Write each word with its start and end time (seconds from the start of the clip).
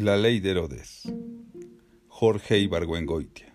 La 0.00 0.16
ley 0.16 0.40
de 0.40 0.52
Herodes. 0.52 1.12
Jorge 2.08 2.58
Ibargüengoitia. 2.58 3.54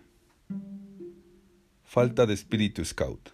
Falta 1.82 2.24
de 2.24 2.34
espíritu 2.34 2.84
scout. 2.84 3.30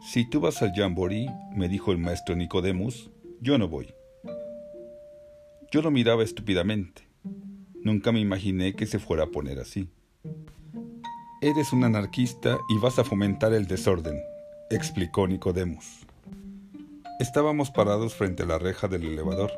Si 0.00 0.24
tú 0.30 0.40
vas 0.40 0.62
al 0.62 0.72
jamboree, 0.72 1.26
me 1.54 1.68
dijo 1.68 1.92
el 1.92 1.98
maestro 1.98 2.36
Nicodemus, 2.36 3.10
yo 3.42 3.58
no 3.58 3.68
voy. 3.68 3.92
Yo 5.70 5.82
lo 5.82 5.90
miraba 5.90 6.24
estúpidamente. 6.24 7.02
Nunca 7.84 8.12
me 8.12 8.20
imaginé 8.20 8.74
que 8.74 8.86
se 8.86 8.98
fuera 8.98 9.24
a 9.24 9.30
poner 9.30 9.58
así. 9.58 9.90
Eres 11.42 11.74
un 11.74 11.84
anarquista 11.84 12.56
y 12.70 12.78
vas 12.78 12.98
a 12.98 13.04
fomentar 13.04 13.52
el 13.52 13.66
desorden, 13.66 14.18
explicó 14.70 15.28
Nicodemus. 15.28 16.06
Estábamos 17.18 17.70
parados 17.70 18.14
frente 18.14 18.44
a 18.44 18.46
la 18.46 18.58
reja 18.58 18.88
del 18.88 19.04
elevador, 19.04 19.52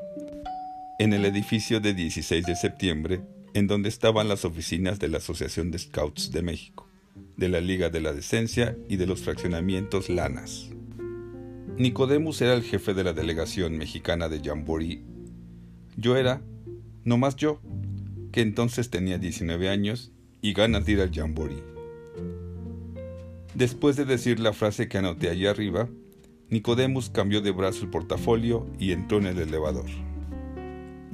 en 1.02 1.12
el 1.12 1.24
edificio 1.24 1.80
de 1.80 1.95
16 1.95 2.47
de 2.47 2.55
septiembre, 2.55 3.23
en 3.55 3.66
donde 3.66 3.88
estaban 3.88 4.29
las 4.29 4.45
oficinas 4.45 5.01
de 5.01 5.09
la 5.09 5.16
Asociación 5.16 5.73
de 5.73 5.80
Scouts 5.80 6.30
de 6.30 6.43
México, 6.43 6.88
de 7.37 7.48
la 7.48 7.60
Liga 7.60 7.91
de 7.91 8.01
la 8.01 8.12
Decencia 8.12 8.77
y 8.88 8.95
de 8.95 9.09
los 9.09 9.20
fraccionamientos 9.20 10.09
Lanas. 10.09 10.70
Nicodemus 11.77 12.41
era 12.41 12.55
el 12.55 12.62
jefe 12.62 12.95
de 12.95 13.02
la 13.02 13.15
delegación 13.15 13.77
mexicana 13.79 14.29
de 14.29 14.43
Jamboree. 14.45 15.02
Yo 15.96 16.16
era, 16.16 16.41
no 17.02 17.19
más 17.19 17.34
yo, 17.34 17.60
que 18.30 18.43
entonces 18.43 18.88
tenía 18.88 19.19
19 19.19 19.71
años 19.71 20.12
y 20.41 20.52
ganas 20.52 20.87
de 20.87 20.93
ir 20.93 21.01
al 21.01 21.10
Jamboree. 21.12 21.65
Después 23.55 23.96
de 23.96 24.05
decir 24.05 24.38
la 24.38 24.52
frase 24.52 24.87
que 24.87 24.98
anoté 24.98 25.30
allí 25.30 25.46
arriba, 25.46 25.88
Nicodemus 26.48 27.10
cambió 27.10 27.41
de 27.41 27.51
brazo 27.51 27.87
el 27.87 27.91
portafolio 27.91 28.71
y 28.79 28.93
entró 28.93 29.19
en 29.19 29.27
el 29.27 29.41
elevador. 29.41 29.91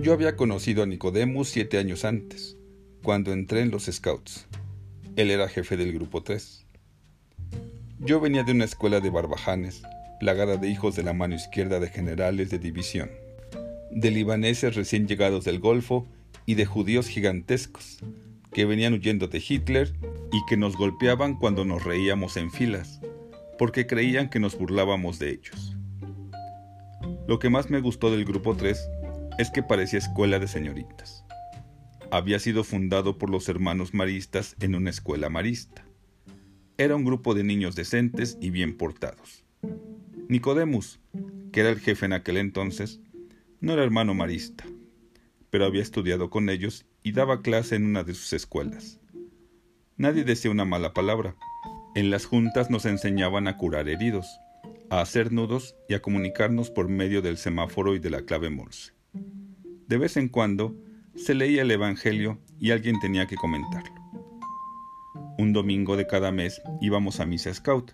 Yo 0.00 0.12
había 0.12 0.36
conocido 0.36 0.84
a 0.84 0.86
Nicodemus 0.86 1.48
siete 1.48 1.77
años 1.77 2.04
antes, 2.04 2.56
cuando 3.02 3.32
entré 3.32 3.62
en 3.62 3.72
los 3.72 3.86
Scouts. 3.86 4.46
Él 5.16 5.28
era 5.28 5.48
jefe 5.48 5.77
del 5.77 5.92
grupo 5.92 6.22
3. 6.22 6.64
Yo 7.98 8.20
venía 8.20 8.44
de 8.44 8.52
una 8.52 8.64
escuela 8.64 9.00
de 9.00 9.10
barbajanes, 9.10 9.82
plagada 10.20 10.56
de 10.56 10.69
hijos 10.69 10.94
de 10.94 11.02
la 11.02 11.14
mano 11.14 11.34
izquierda 11.34 11.80
de 11.80 11.88
generales 11.88 12.48
de 12.48 12.60
división, 12.60 13.10
de 13.91 14.12
libaneses 14.12 14.76
recién 14.76 15.08
llegados 15.08 15.44
del 15.44 15.58
Golfo 15.58 16.06
y 16.46 16.54
de 16.54 16.64
judíos 16.64 17.08
gigantescos, 17.08 17.98
que 18.52 18.66
venían 18.66 18.92
huyendo 18.94 19.26
de 19.26 19.42
Hitler 19.46 19.92
y 20.32 20.38
que 20.48 20.56
nos 20.56 20.76
golpeaban 20.76 21.34
cuando 21.34 21.64
nos 21.64 21.82
reíamos 21.82 22.36
en 22.36 22.52
filas, 22.52 23.00
porque 23.58 23.88
creían 23.88 24.30
que 24.30 24.38
nos 24.38 24.56
burlábamos 24.56 25.19
de 25.19 25.30
ellos. 25.30 25.76
Lo 27.26 27.41
que 27.41 27.50
más 27.50 27.69
me 27.69 27.80
gustó 27.80 28.12
del 28.12 28.24
Grupo 28.24 28.54
3 28.54 28.78
es 29.39 29.50
que 29.50 29.62
parecía 29.62 30.00
escuela 30.00 30.41
de 30.41 30.48
señoritas. 30.48 31.25
Había 32.11 32.41
sido 32.41 32.64
fundado 32.64 33.19
por 33.19 33.31
los 33.31 33.48
hermanos 33.48 33.94
maristas 33.94 34.56
en 34.61 34.75
una 34.75 34.91
escuela 34.91 35.28
marista. 35.31 35.84
Era 36.77 36.97
un 36.97 37.05
grupo 37.05 37.34
de 37.34 37.44
niños 37.44 37.77
decentes 37.77 38.36
y 38.41 38.50
bien 38.50 38.77
portados. 38.77 39.44
Nicodemus, 40.28 41.00
que 41.53 41.61
era 41.61 41.70
el 41.70 41.78
jefe 41.78 42.06
en 42.06 42.14
aquel 42.14 42.36
entonces, 42.36 43.00
no 43.61 43.72
era 43.72 43.84
hermano 43.84 44.12
marista, 44.12 44.64
pero 45.50 45.66
había 45.66 45.83
estudiado 45.83 46.31
con 46.31 46.48
ellos 46.48 46.86
y 47.03 47.12
daba 47.12 47.42
clase 47.42 47.77
en 47.77 47.86
una 47.86 48.05
de 48.05 48.14
sus 48.14 48.33
escuelas. 48.33 49.00
Nadie 49.97 50.25
decía 50.25 50.50
una 50.50 50.64
mala 50.64 50.92
palabra, 50.94 51.36
en 51.94 52.11
las 52.11 52.27
juntas 52.27 52.70
nos 52.70 52.86
enseñaban 52.86 53.48
a 53.48 53.56
curar 53.56 53.89
heridos, 53.89 54.27
a 54.91 55.00
hacer 55.00 55.33
nudos 55.33 55.77
y 55.89 55.94
a 55.94 56.03
comunicarnos 56.03 56.70
por 56.70 56.89
medio 56.89 57.22
del 57.22 57.36
semáforo 57.36 57.94
y 57.94 57.98
de 57.98 58.11
la 58.11 58.22
clave 58.22 58.50
Morse. 58.50 58.97
De 59.89 59.97
vez 59.97 60.19
en 60.19 60.28
cuando 60.28 60.77
se 61.17 61.34
leía 61.34 61.62
el 61.62 61.70
Evangelio 61.70 62.39
y 62.61 62.72
alguien 62.72 63.00
tenía 63.00 63.27
que 63.27 63.36
comentarlo. 63.36 63.94
Un 65.38 65.54
domingo 65.54 65.97
de 65.97 66.06
cada 66.06 66.31
mes 66.31 66.60
íbamos 66.82 67.21
a 67.21 67.26
misa 67.26 67.54
scout. 67.54 67.93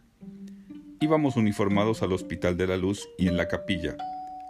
Íbamos 1.00 1.36
uniformados 1.36 2.02
al 2.02 2.12
Hospital 2.12 2.56
de 2.56 2.66
la 2.66 2.76
Luz 2.76 3.08
y 3.16 3.28
en 3.28 3.36
la 3.36 3.46
capilla. 3.46 3.96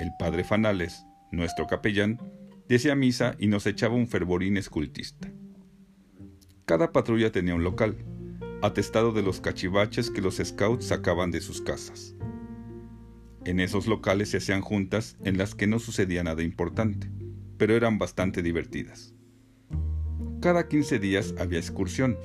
El 0.01 0.13
padre 0.19 0.43
Fanales, 0.43 1.05
nuestro 1.33 1.67
capellán, 1.67 2.19
decía 2.67 2.95
misa 2.95 3.37
y 3.39 3.49
nos 3.49 3.67
echaba 3.67 3.95
un 3.95 4.09
fervorín 4.09 4.57
escultista. 4.57 5.31
Cada 6.65 6.93
patrulla 6.93 7.31
tenía 7.31 7.55
un 7.55 7.63
local 7.63 7.99
atestado 8.63 9.13
de 9.13 9.23
los 9.23 9.43
cachivaches 9.43 10.11
que 10.11 10.23
los 10.23 10.37
scouts 10.37 10.87
sacaban 10.87 11.31
de 11.31 11.43
sus 11.43 11.61
casas. 11.61 12.15
En 13.45 13.61
esos 13.61 13.87
locales 13.87 14.31
se 14.31 14.39
hacían 14.39 14.63
juntas 14.63 15.19
en 15.25 15.37
las 15.37 15.55
que 15.55 15.67
no 15.67 15.79
sucedía 15.79 16.25
nada 16.25 16.43
importante, 16.43 17.11
pero 17.57 17.75
eran 17.75 17.99
bastante 17.99 18.43
divertidas. 18.43 19.15
Cada 20.41 20.69
15 20.69 20.99
días 20.99 21.35
había 21.39 21.59
excursión, 21.59 22.17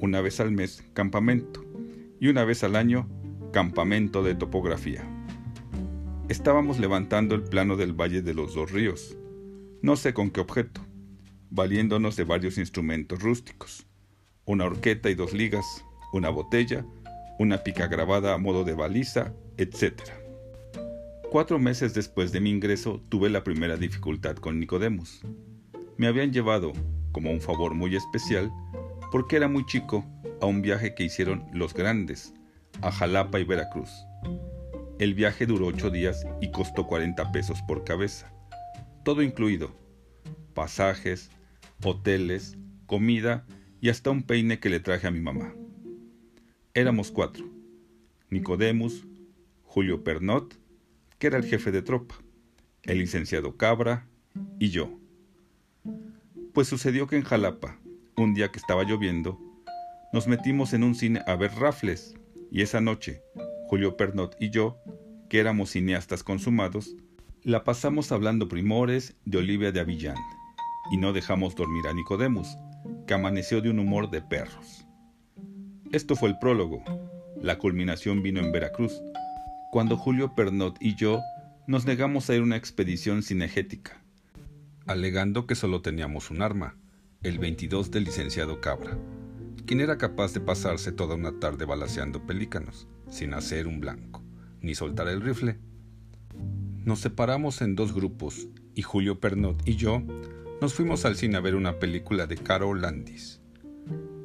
una 0.00 0.20
vez 0.20 0.40
al 0.40 0.52
mes 0.52 0.84
campamento 0.92 1.64
y 2.20 2.28
una 2.28 2.44
vez 2.44 2.62
al 2.64 2.76
año 2.76 3.08
campamento 3.52 4.22
de 4.22 4.34
topografía. 4.34 5.04
Estábamos 6.28 6.78
levantando 6.78 7.34
el 7.34 7.42
plano 7.42 7.76
del 7.76 7.94
Valle 7.94 8.22
de 8.22 8.34
los 8.34 8.54
Dos 8.54 8.70
Ríos, 8.70 9.16
no 9.80 9.96
sé 9.96 10.12
con 10.12 10.30
qué 10.30 10.40
objeto, 10.40 10.80
valiéndonos 11.50 12.16
de 12.16 12.24
varios 12.24 12.58
instrumentos 12.58 13.22
rústicos 13.22 13.88
una 14.48 14.64
horqueta 14.64 15.10
y 15.10 15.14
dos 15.14 15.34
ligas, 15.34 15.84
una 16.10 16.30
botella, 16.30 16.84
una 17.38 17.58
pica 17.58 17.86
grabada 17.86 18.32
a 18.32 18.38
modo 18.38 18.64
de 18.64 18.72
baliza, 18.72 19.34
etc. 19.58 20.00
Cuatro 21.30 21.58
meses 21.58 21.92
después 21.92 22.32
de 22.32 22.40
mi 22.40 22.48
ingreso 22.48 23.02
tuve 23.10 23.28
la 23.28 23.44
primera 23.44 23.76
dificultad 23.76 24.36
con 24.36 24.58
Nicodemus. 24.58 25.20
Me 25.98 26.06
habían 26.06 26.32
llevado, 26.32 26.72
como 27.12 27.30
un 27.30 27.42
favor 27.42 27.74
muy 27.74 27.94
especial, 27.94 28.50
porque 29.12 29.36
era 29.36 29.46
muy 29.46 29.66
chico, 29.66 30.06
a 30.40 30.46
un 30.46 30.62
viaje 30.62 30.94
que 30.94 31.04
hicieron 31.04 31.44
los 31.52 31.74
grandes, 31.74 32.32
a 32.80 32.90
Jalapa 32.90 33.38
y 33.40 33.44
Veracruz. 33.44 33.90
El 34.98 35.12
viaje 35.12 35.44
duró 35.44 35.66
ocho 35.66 35.90
días 35.90 36.26
y 36.40 36.50
costó 36.50 36.86
40 36.86 37.30
pesos 37.30 37.60
por 37.68 37.84
cabeza, 37.84 38.32
todo 39.04 39.20
incluido, 39.20 39.76
pasajes, 40.54 41.30
hoteles, 41.84 42.56
comida 42.86 43.44
y 43.82 43.90
hasta 43.90 44.08
un 44.08 44.22
peine 44.22 44.60
que 44.60 44.70
le 44.70 44.80
traje 44.80 45.06
a 45.06 45.10
mi 45.10 45.20
mamá. 45.20 45.52
Éramos 46.72 47.10
cuatro. 47.10 47.44
Nicodemus, 48.30 49.06
Julio 49.64 50.02
Pernot, 50.02 50.58
que 51.18 51.26
era 51.26 51.38
el 51.38 51.44
jefe 51.44 51.70
de 51.72 51.82
tropa, 51.82 52.16
el 52.84 52.98
licenciado 52.98 53.56
Cabra 53.56 54.06
y 54.58 54.70
yo. 54.70 54.90
Pues 56.52 56.68
sucedió 56.68 57.06
que 57.06 57.16
en 57.16 57.22
Jalapa, 57.22 57.78
un 58.16 58.34
día 58.34 58.50
que 58.50 58.58
estaba 58.58 58.84
lloviendo, 58.84 59.38
nos 60.12 60.26
metimos 60.26 60.72
en 60.72 60.84
un 60.84 60.94
cine 60.94 61.22
a 61.26 61.36
ver 61.36 61.52
rafles 61.52 62.14
y 62.50 62.62
esa 62.62 62.80
noche, 62.80 63.22
Julio 63.66 63.96
Pernot 63.96 64.36
y 64.40 64.50
yo, 64.50 64.78
que 65.28 65.40
éramos 65.40 65.70
cineastas 65.70 66.22
consumados, 66.22 66.96
la 67.42 67.64
pasamos 67.64 68.10
hablando 68.12 68.48
primores 68.48 69.16
de 69.24 69.38
Olivia 69.38 69.72
de 69.72 69.80
Avillán 69.80 70.16
y 70.90 70.96
no 70.96 71.12
dejamos 71.12 71.54
dormir 71.54 71.86
a 71.86 71.92
Nicodemus, 71.92 72.56
que 73.06 73.14
amaneció 73.14 73.60
de 73.60 73.70
un 73.70 73.78
humor 73.78 74.10
de 74.10 74.22
perros. 74.22 74.86
Esto 75.92 76.16
fue 76.16 76.30
el 76.30 76.38
prólogo. 76.38 76.82
La 77.40 77.58
culminación 77.58 78.22
vino 78.22 78.40
en 78.40 78.52
Veracruz, 78.52 79.00
cuando 79.70 79.98
Julio 79.98 80.34
Pernot 80.34 80.76
y 80.80 80.94
yo 80.94 81.20
nos 81.66 81.84
negamos 81.84 82.30
a 82.30 82.34
ir 82.34 82.40
a 82.40 82.44
una 82.44 82.56
expedición 82.56 83.22
cinegética, 83.22 84.02
alegando 84.86 85.46
que 85.46 85.54
solo 85.54 85.82
teníamos 85.82 86.30
un 86.30 86.40
arma, 86.40 86.76
el 87.22 87.38
22 87.38 87.90
del 87.90 88.04
licenciado 88.04 88.60
Cabra, 88.60 88.96
quien 89.66 89.80
era 89.80 89.98
capaz 89.98 90.32
de 90.32 90.40
pasarse 90.40 90.92
toda 90.92 91.16
una 91.16 91.38
tarde 91.38 91.66
balaseando 91.66 92.24
pelícanos, 92.24 92.88
sin 93.10 93.34
hacer 93.34 93.66
un 93.66 93.80
blanco, 93.80 94.22
ni 94.62 94.74
soltar 94.74 95.08
el 95.08 95.20
rifle. 95.20 95.58
Nos 96.84 97.00
separamos 97.00 97.60
en 97.60 97.74
dos 97.74 97.92
grupos 97.92 98.48
y 98.74 98.80
Julio 98.80 99.20
Pernot 99.20 99.68
y 99.68 99.76
yo 99.76 100.02
nos 100.62 100.72
fuimos 100.72 101.04
al 101.04 101.16
cine 101.16 101.36
a 101.36 101.40
ver 101.40 101.54
una 101.54 101.78
película 101.78 102.26
de 102.26 102.38
Carol 102.38 102.80
Landis. 102.80 103.42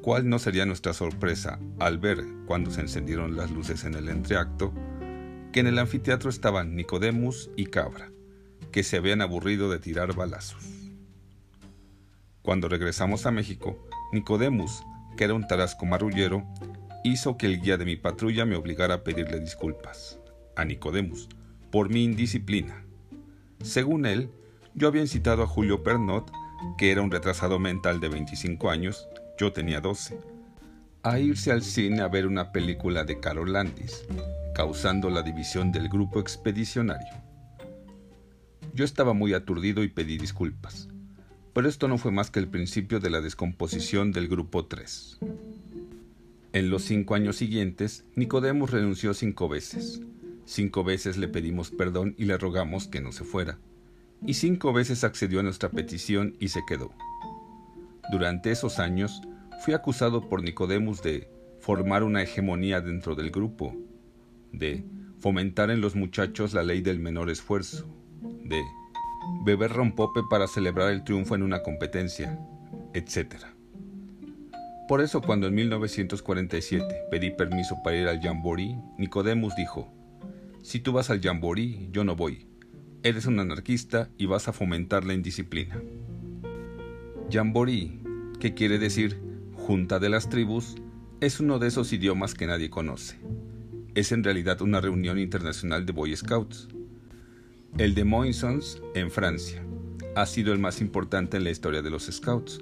¿Cuál 0.01 0.29
no 0.29 0.39
sería 0.39 0.65
nuestra 0.65 0.93
sorpresa 0.93 1.59
al 1.79 1.97
ver, 1.97 2.23
cuando 2.45 2.71
se 2.71 2.81
encendieron 2.81 3.35
las 3.35 3.51
luces 3.51 3.83
en 3.83 3.95
el 3.95 4.09
entreacto, 4.09 4.73
que 5.53 5.59
en 5.59 5.67
el 5.67 5.77
anfiteatro 5.77 6.31
estaban 6.31 6.75
Nicodemus 6.75 7.51
y 7.55 7.67
Cabra, 7.67 8.11
que 8.71 8.83
se 8.83 8.97
habían 8.97 9.21
aburrido 9.21 9.69
de 9.69 9.77
tirar 9.77 10.15
balazos? 10.15 10.65
Cuando 12.41 12.67
regresamos 12.67 13.27
a 13.27 13.31
México, 13.31 13.77
Nicodemus, 14.11 14.83
que 15.15 15.25
era 15.25 15.35
un 15.35 15.47
tarasco 15.47 15.85
marrullero, 15.85 16.43
hizo 17.03 17.37
que 17.37 17.45
el 17.45 17.61
guía 17.61 17.77
de 17.77 17.85
mi 17.85 17.95
patrulla 17.95 18.45
me 18.45 18.55
obligara 18.55 18.95
a 18.95 19.03
pedirle 19.03 19.39
disculpas 19.39 20.19
a 20.55 20.65
Nicodemus 20.65 21.29
por 21.71 21.89
mi 21.89 22.03
indisciplina. 22.03 22.83
Según 23.61 24.07
él, 24.07 24.31
yo 24.73 24.87
había 24.87 25.01
incitado 25.01 25.43
a 25.43 25.47
Julio 25.47 25.83
Pernot, 25.83 26.31
que 26.79 26.91
era 26.91 27.03
un 27.03 27.11
retrasado 27.11 27.59
mental 27.59 27.99
de 27.99 28.09
25 28.09 28.71
años, 28.71 29.07
yo 29.37 29.53
tenía 29.53 29.81
12, 29.81 30.19
a 31.03 31.19
irse 31.19 31.51
al 31.51 31.61
cine 31.61 31.99
a 32.01 32.07
ver 32.07 32.25
una 32.25 32.53
película 32.53 33.03
de 33.03 33.19
Carol 33.19 33.51
Landis, 33.51 34.05
causando 34.55 35.09
la 35.09 35.21
división 35.21 35.69
del 35.73 35.89
grupo 35.89 36.21
expedicionario. 36.21 37.13
Yo 38.73 38.85
estaba 38.85 39.11
muy 39.11 39.33
aturdido 39.33 39.83
y 39.83 39.89
pedí 39.89 40.17
disculpas, 40.17 40.87
pero 41.53 41.67
esto 41.67 41.89
no 41.89 41.97
fue 41.97 42.11
más 42.13 42.31
que 42.31 42.39
el 42.39 42.47
principio 42.47 43.01
de 43.01 43.09
la 43.09 43.19
descomposición 43.19 44.13
del 44.13 44.29
grupo 44.29 44.65
3. 44.65 45.19
En 46.53 46.69
los 46.69 46.83
cinco 46.83 47.15
años 47.15 47.35
siguientes, 47.35 48.05
Nicodemos 48.15 48.71
renunció 48.71 49.13
cinco 49.13 49.49
veces. 49.49 49.99
Cinco 50.45 50.85
veces 50.85 51.17
le 51.17 51.27
pedimos 51.27 51.69
perdón 51.69 52.15
y 52.17 52.25
le 52.25 52.37
rogamos 52.37 52.87
que 52.87 53.01
no 53.01 53.11
se 53.11 53.25
fuera. 53.25 53.59
Y 54.25 54.35
cinco 54.35 54.71
veces 54.71 55.03
accedió 55.03 55.41
a 55.41 55.43
nuestra 55.43 55.69
petición 55.69 56.37
y 56.39 56.47
se 56.47 56.61
quedó. 56.65 56.93
Durante 58.09 58.51
esos 58.51 58.79
años, 58.79 59.21
fui 59.59 59.73
acusado 59.73 60.29
por 60.29 60.43
Nicodemus 60.43 61.01
de 61.01 61.29
formar 61.59 62.03
una 62.03 62.21
hegemonía 62.21 62.81
dentro 62.81 63.15
del 63.15 63.31
grupo, 63.31 63.75
de 64.51 64.83
fomentar 65.19 65.71
en 65.71 65.81
los 65.81 65.95
muchachos 65.95 66.53
la 66.53 66.63
ley 66.63 66.81
del 66.81 66.99
menor 66.99 67.29
esfuerzo, 67.29 67.87
de 68.43 68.61
beber 69.45 69.71
rompope 69.71 70.21
para 70.29 70.47
celebrar 70.47 70.91
el 70.91 71.03
triunfo 71.03 71.35
en 71.35 71.43
una 71.43 71.63
competencia, 71.63 72.37
etc. 72.93 73.35
Por 74.87 75.01
eso 75.01 75.21
cuando 75.21 75.47
en 75.47 75.55
1947 75.55 77.05
pedí 77.09 77.31
permiso 77.31 77.77
para 77.83 77.95
ir 77.95 78.07
al 78.07 78.19
Jamboree, 78.21 78.77
Nicodemus 78.97 79.55
dijo, 79.55 79.93
si 80.61 80.79
tú 80.79 80.91
vas 80.91 81.09
al 81.09 81.21
Jamboree, 81.21 81.87
yo 81.91 82.03
no 82.03 82.15
voy. 82.15 82.47
Eres 83.01 83.25
un 83.25 83.39
anarquista 83.39 84.09
y 84.17 84.25
vas 84.25 84.47
a 84.47 84.53
fomentar 84.53 85.05
la 85.05 85.13
indisciplina. 85.13 85.81
Jamboree, 87.31 87.99
que 88.39 88.53
quiere 88.53 88.77
decir 88.77 89.22
Junta 89.65 89.97
de 89.97 90.09
las 90.09 90.27
Tribus, 90.27 90.75
es 91.21 91.39
uno 91.39 91.57
de 91.57 91.69
esos 91.69 91.93
idiomas 91.93 92.33
que 92.33 92.47
nadie 92.47 92.69
conoce. 92.69 93.17
Es 93.95 94.11
en 94.11 94.21
realidad 94.21 94.61
una 94.61 94.81
reunión 94.81 95.17
internacional 95.17 95.85
de 95.85 95.93
Boy 95.93 96.13
Scouts. 96.17 96.67
El 97.77 97.95
de 97.95 98.03
Moissons, 98.03 98.81
en 98.93 99.09
Francia, 99.09 99.63
ha 100.17 100.25
sido 100.25 100.51
el 100.51 100.59
más 100.59 100.81
importante 100.81 101.37
en 101.37 101.45
la 101.45 101.49
historia 101.49 101.81
de 101.81 101.89
los 101.89 102.07
Scouts, 102.11 102.61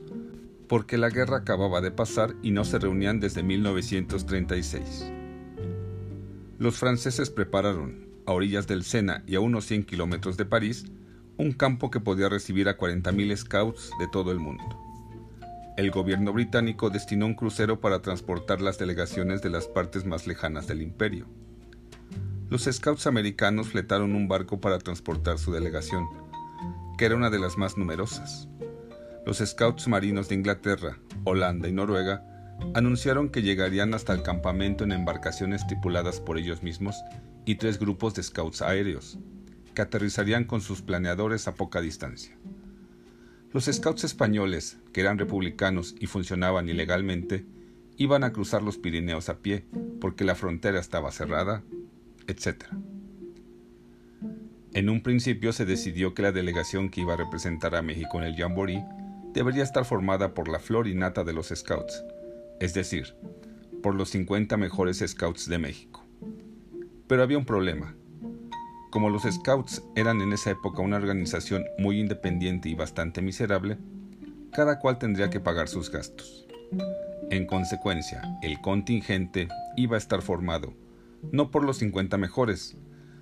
porque 0.68 1.00
la 1.00 1.09
guerra 1.09 1.38
acababa 1.38 1.81
de 1.81 1.89
pasar 1.89 2.36
y 2.44 2.51
no 2.51 2.65
se 2.65 2.77
reunían 2.77 3.19
desde 3.19 3.42
1936. 3.42 5.12
Los 6.59 6.77
franceses 6.77 7.31
prepararon, 7.31 8.12
a 8.27 8.33
orillas 8.33 8.68
del 8.68 8.83
Sena 8.83 9.24
y 9.25 9.33
a 9.33 9.39
unos 9.39 9.65
100 9.65 9.86
kilómetros 9.86 10.38
de 10.38 10.45
París, 10.45 10.86
un 11.38 11.54
campo 11.54 11.89
que 11.89 12.00
podía 12.00 12.30
recibir 12.30 12.69
a 12.69 12.77
40.000 12.77 13.36
scouts 13.38 13.89
de 14.00 14.07
todo 14.07 14.31
el 14.31 14.38
mundo. 14.38 14.90
El 15.81 15.92
gobierno 15.92 16.31
británico 16.31 16.89
destinó 16.89 17.25
un 17.25 17.33
crucero 17.33 17.81
para 17.81 18.01
transportar 18.01 18.62
las 18.62 18.78
delegaciones 18.78 19.42
de 19.42 19.50
las 19.50 19.68
partes 19.68 20.06
más 20.06 20.28
lejanas 20.28 20.68
del 20.68 20.81
imperio 20.81 21.28
los 22.51 22.66
scouts 22.66 23.07
americanos 23.07 23.69
fletaron 23.69 24.13
un 24.13 24.28
barco 24.28 24.60
para 24.60 24.78
transportar 24.78 25.39
su 25.39 25.54
delegación, 25.54 26.06
que 26.98 27.06
era 27.06 27.16
una 27.16 27.30
de 27.30 27.39
las 27.39 27.57
más 27.57 27.78
numerosas. 27.78 28.50
Los 29.25 29.38
scouts 29.38 29.88
marinos 29.88 30.28
de 30.28 30.36
Inglaterra, 30.36 30.98
Holanda 31.24 31.69
y 31.69 31.72
Noruega 31.72 32.25
anunciaron 32.74 33.30
que 33.30 33.42
llegarían 33.42 33.94
hasta 33.94 34.12
el 34.12 34.22
campamento 34.22 34.83
en 34.83 34.92
embarcaciones 34.92 35.66
tripuladas 35.66 36.19
por 36.19 36.38
ellos 36.38 36.62
mismos 36.62 37.01
y 37.45 37.56
tres 37.56 37.80
grupos 37.80 38.16
de 38.16 38.24
scouts 38.24 38.62
aéreos, 38.62 39.18
que 39.74 39.83
aterrizarían 39.83 40.44
con 40.44 40.60
sus 40.60 40.81
planeadores 40.81 41.48
a 41.48 41.56
poca 41.56 41.80
distancia. 41.80 42.38
Los 43.53 43.65
scouts 43.65 44.03
españoles, 44.03 44.77
que 44.94 45.01
eran 45.01 45.18
republicanos 45.18 45.95
y 46.00 46.07
funcionaban 46.07 46.69
ilegalmente, 46.69 47.45
iban 47.98 48.24
a 48.24 48.31
cruzar 48.31 48.63
los 48.63 48.77
Pirineos 48.77 49.30
a 49.30 49.39
pie 49.39 49.65
porque 50.00 50.24
la 50.24 50.36
frontera 50.36 50.80
estaba 50.80 51.12
cerrada 51.12 51.63
etc. 52.27 52.65
En 54.74 54.89
un 54.89 55.03
principio 55.03 55.53
se 55.53 55.65
decidió 55.65 56.13
que 56.13 56.21
la 56.21 56.31
delegación 56.31 56.89
que 56.89 57.01
iba 57.01 57.13
a 57.13 57.18
representar 57.18 57.75
a 57.75 57.81
México 57.81 58.19
en 58.19 58.25
el 58.25 58.36
Jamboree 58.36 58.86
debería 59.33 59.63
estar 59.63 59.86
formada 59.86 60.33
por 60.33 60.47
la 60.47 60.59
flor 60.59 60.88
y 60.88 60.95
nata 60.95 61.24
de 61.24 61.33
los 61.33 61.50
Scouts, 61.50 62.04
es 62.59 62.74
decir, 62.74 63.15
por 63.83 63.95
los 63.95 64.09
50 64.09 64.57
mejores 64.57 65.04
Scouts 65.06 65.47
de 65.47 65.57
México. 65.57 66.06
Pero 67.07 67.24
había 67.24 67.38
un 67.38 67.45
problema. 67.45 67.95
Como 68.91 69.09
los 69.09 69.23
Scouts 69.23 69.83
eran 69.95 70.21
en 70.21 70.33
esa 70.33 70.51
época 70.51 70.83
una 70.83 70.97
organización 70.97 71.65
muy 71.79 71.99
independiente 71.99 72.69
y 72.69 72.75
bastante 72.75 73.23
miserable, 73.23 73.79
cada 74.51 74.77
cual 74.79 74.99
tendría 74.99 75.31
que 75.31 75.39
pagar 75.39 75.67
sus 75.67 75.89
gastos. 75.89 76.45
En 77.31 77.47
consecuencia, 77.47 78.21
el 78.43 78.61
contingente 78.61 79.47
iba 79.75 79.95
a 79.95 79.97
estar 79.97 80.21
formado 80.21 80.75
no 81.31 81.51
por 81.51 81.63
los 81.63 81.77
50 81.77 82.17
mejores, 82.17 82.77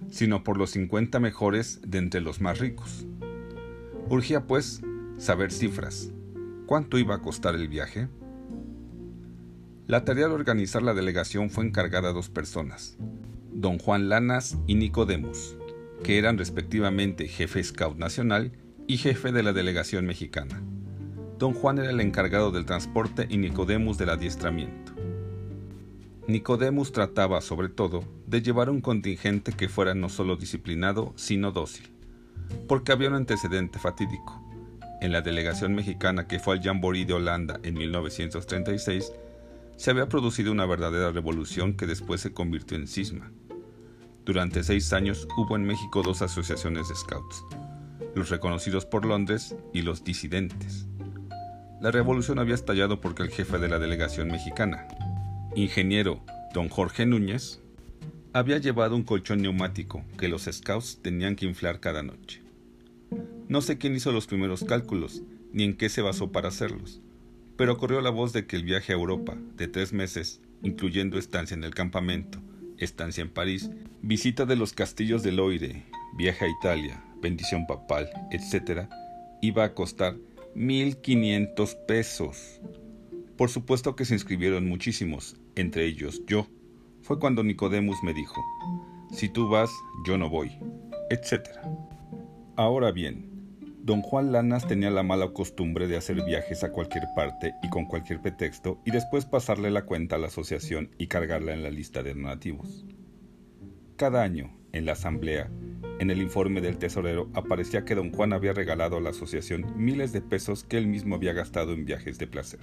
sino 0.10 0.44
por 0.44 0.58
los 0.58 0.72
50 0.72 1.20
mejores 1.20 1.82
de 1.86 1.98
entre 1.98 2.22
los 2.22 2.42
más 2.42 2.60
ricos. 2.60 3.06
Urgía, 4.10 4.48
pues, 4.48 4.82
saber 5.18 5.52
cifras. 5.52 6.12
¿Cuánto 6.66 6.98
iba 6.98 7.16
a 7.16 7.22
costar 7.22 7.56
el 7.56 7.68
viaje? 7.68 8.08
La 9.88 10.06
tarea 10.06 10.28
de 10.28 10.34
organizar 10.34 10.82
la 10.82 10.94
delegación 10.94 11.50
fue 11.50 11.66
encargada 11.66 12.10
a 12.10 12.14
dos 12.14 12.30
personas, 12.30 12.98
don 13.52 13.80
Juan 13.80 14.08
Lanas 14.08 14.58
y 14.68 14.76
Nicodemus, 14.76 15.58
que 16.04 16.18
eran 16.18 16.38
respectivamente 16.38 17.28
jefe 17.28 17.64
Scout 17.64 17.98
Nacional 17.98 18.52
y 18.88 18.98
jefe 18.98 19.32
de 19.32 19.44
la 19.44 19.54
delegación 19.54 20.06
mexicana. 20.06 20.62
Don 21.38 21.54
Juan 21.54 21.80
era 21.80 21.92
el 21.92 22.02
encargado 22.02 22.52
del 22.52 22.66
transporte 22.66 23.28
y 23.30 23.38
Nicodemus 23.38 23.98
del 23.98 24.10
adiestramiento. 24.10 24.94
Nicodemus 26.28 26.92
trataba, 26.92 27.42
sobre 27.42 27.70
todo, 27.70 28.04
de 28.28 28.42
llevar 28.42 28.70
un 28.70 28.82
contingente 28.82 29.52
que 29.54 29.70
fuera 29.70 29.96
no 29.96 30.10
solo 30.10 30.36
disciplinado, 30.36 31.14
sino 31.16 31.52
dócil, 31.52 31.90
porque 32.68 32.92
había 32.92 33.10
un 33.10 33.16
antecedente 33.16 33.80
fatídico. 33.80 34.44
En 35.02 35.12
la 35.12 35.22
delegación 35.22 35.74
mexicana 35.74 36.28
que 36.28 36.40
fue 36.40 36.56
al 36.56 36.62
Jamboree 36.62 37.06
de 37.06 37.14
Holanda 37.14 37.60
en 37.64 37.76
1936, 37.76 39.12
se 39.78 39.92
había 39.92 40.10
producido 40.10 40.52
una 40.52 40.66
verdadera 40.66 41.12
revolución 41.12 41.74
que 41.74 41.88
después 41.88 42.20
se 42.20 42.34
convirtió 42.34 42.78
en 42.78 42.88
cisma. 42.88 43.32
Durante 44.30 44.64
seis 44.64 44.94
años 44.94 45.28
hubo 45.38 45.56
en 45.56 45.64
México 45.64 46.04
dos 46.04 46.22
asociaciones 46.22 46.88
de 46.88 46.94
scouts, 46.94 47.44
los 48.14 48.30
reconocidos 48.30 48.86
por 48.86 49.04
Londres 49.04 49.56
y 49.74 49.82
los 49.82 50.04
disidentes. 50.04 50.86
La 51.82 51.90
revolución 51.90 52.38
había 52.38 52.54
estallado 52.54 53.02
porque 53.02 53.24
el 53.24 53.32
jefe 53.32 53.58
de 53.58 53.68
la 53.68 53.80
delegación 53.80 54.28
mexicana, 54.28 54.88
ingeniero 55.56 56.24
don 56.54 56.70
Jorge 56.70 57.08
Núñez, 57.08 57.60
había 58.32 58.60
llevado 58.60 58.96
un 58.96 59.02
colchón 59.02 59.42
neumático 59.42 60.06
que 60.20 60.28
los 60.28 60.44
scouts 60.44 61.00
tenían 61.02 61.36
que 61.36 61.48
inflar 61.48 61.80
cada 61.80 62.04
noche. 62.04 62.44
No 63.48 63.62
sé 63.62 63.80
quién 63.80 63.96
hizo 63.96 64.12
los 64.12 64.28
primeros 64.28 64.64
cálculos, 64.64 65.24
ni 65.54 65.64
en 65.64 65.76
qué 65.76 65.90
se 65.90 66.04
basó 66.04 66.32
para 66.32 66.50
hacerlos, 66.50 67.02
pero 67.58 67.80
corrió 67.80 68.00
la 68.00 68.12
voz 68.12 68.32
de 68.32 68.46
que 68.46 68.58
el 68.58 68.64
viaje 68.64 68.94
a 68.94 68.96
Europa, 68.96 69.36
de 69.56 69.68
tres 69.68 69.92
meses, 69.92 70.40
incluyendo 70.62 71.18
estancia 71.18 71.56
en 71.56 71.64
el 71.64 71.74
campamento, 71.74 72.40
estancia 72.80 73.22
en 73.22 73.30
París, 73.30 73.70
visita 74.02 74.46
de 74.46 74.56
los 74.56 74.74
castillos 74.74 75.24
de 75.24 75.32
Loire, 75.32 75.86
viaje 76.18 76.46
a 76.46 76.50
Italia, 76.50 77.04
bendición 77.22 77.68
papal, 77.68 78.10
etc., 78.32 78.88
iba 79.42 79.64
a 79.64 79.74
costar 79.74 80.16
1.500 80.56 81.86
pesos. 81.86 82.60
Por 83.38 83.50
supuesto 83.50 83.96
que 83.96 84.06
se 84.06 84.16
inscribieron 84.16 84.68
muchísimos, 84.68 85.38
entre 85.56 85.86
ellos 85.86 86.22
yo. 86.28 86.48
Fue 87.02 87.20
cuando 87.20 87.44
Nicodemus 87.44 88.04
me 88.04 88.14
dijo, 88.14 88.42
si 89.12 89.30
tú 89.30 89.50
vas, 89.50 89.70
yo 90.06 90.18
no 90.18 90.30
voy, 90.30 90.52
etc. 91.10 91.48
Ahora 92.56 92.92
bien, 92.92 93.39
don 93.82 94.02
Juan 94.02 94.32
Lanas 94.32 94.68
tenía 94.68 94.90
la 94.90 95.04
mala 95.04 95.30
costumbre 95.30 95.88
de 95.88 95.98
hacer 95.98 96.24
viajes 96.24 96.64
a 96.64 96.72
cualquier 96.72 97.06
parte 97.16 97.54
y 97.64 97.70
con 97.70 97.86
cualquier 97.86 98.22
pretexto 98.22 98.82
y 98.86 98.92
después 98.92 99.26
pasarle 99.26 99.72
la 99.72 99.86
cuenta 99.86 100.18
a 100.18 100.20
la 100.20 100.28
asociación 100.28 100.92
y 100.98 101.08
cargarla 101.08 101.54
en 101.54 101.64
la 101.64 101.70
lista 101.70 102.04
de 102.04 102.14
donativos. 102.14 102.86
Cada 103.96 104.22
año, 104.22 104.56
en 104.72 104.86
la 104.86 104.94
asamblea, 104.94 105.50
en 106.00 106.12
el 106.12 106.22
informe 106.22 106.62
del 106.62 106.78
tesorero 106.78 107.30
aparecía 107.34 107.84
que 107.84 107.96
don 107.96 108.12
Juan 108.12 108.34
había 108.34 108.54
regalado 108.54 108.98
a 108.98 109.02
la 109.02 109.10
asociación 109.10 109.74
miles 109.76 110.12
de 110.12 110.22
pesos 110.22 110.64
que 110.64 110.78
él 110.78 110.88
mismo 110.88 111.16
había 111.16 111.34
gastado 111.34 111.74
en 111.74 111.86
viajes 111.86 112.18
de 112.18 112.28
placer. 112.28 112.60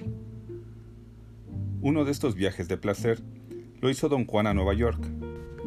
Uno 1.81 2.05
de 2.05 2.13
estos 2.13 2.35
viajes 2.35 2.69
de 2.69 2.77
placer 2.77 3.23
lo 3.81 3.91
hizo 3.91 4.09
don 4.09 4.27
Juan 4.27 4.47
a 4.47 4.55
Nueva 4.55 4.75
York, 4.75 5.07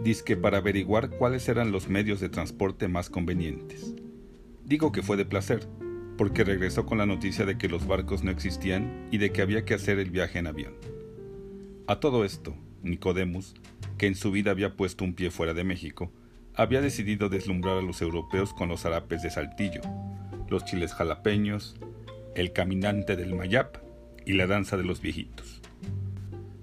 disque 0.03 0.35
para 0.37 0.57
averiguar 0.57 1.09
cuáles 1.09 1.47
eran 1.49 1.71
los 1.71 1.89
medios 1.89 2.19
de 2.19 2.29
transporte 2.29 2.87
más 2.87 3.09
convenientes. 3.09 3.95
Digo 4.69 4.91
que 4.91 5.01
fue 5.01 5.17
de 5.17 5.25
placer, 5.25 5.67
porque 6.15 6.43
regresó 6.43 6.85
con 6.85 6.99
la 6.99 7.07
noticia 7.07 7.43
de 7.43 7.57
que 7.57 7.67
los 7.67 7.87
barcos 7.87 8.23
no 8.23 8.29
existían 8.29 9.07
y 9.09 9.17
de 9.17 9.31
que 9.31 9.41
había 9.41 9.65
que 9.65 9.73
hacer 9.73 9.97
el 9.97 10.11
viaje 10.11 10.37
en 10.37 10.45
avión. 10.45 10.75
A 11.87 11.99
todo 11.99 12.23
esto, 12.23 12.55
Nicodemus, 12.83 13.55
que 13.97 14.05
en 14.05 14.13
su 14.13 14.29
vida 14.29 14.51
había 14.51 14.75
puesto 14.75 15.03
un 15.03 15.15
pie 15.15 15.31
fuera 15.31 15.55
de 15.55 15.63
México, 15.63 16.13
había 16.53 16.81
decidido 16.81 17.29
deslumbrar 17.29 17.79
a 17.79 17.81
los 17.81 18.03
europeos 18.03 18.53
con 18.53 18.69
los 18.69 18.85
harapes 18.85 19.23
de 19.23 19.31
Saltillo, 19.31 19.81
los 20.49 20.65
chiles 20.65 20.93
jalapeños, 20.93 21.75
el 22.35 22.53
caminante 22.53 23.15
del 23.15 23.33
Mayap 23.33 23.77
y 24.23 24.33
la 24.33 24.45
danza 24.45 24.77
de 24.77 24.83
los 24.83 25.01
viejitos. 25.01 25.61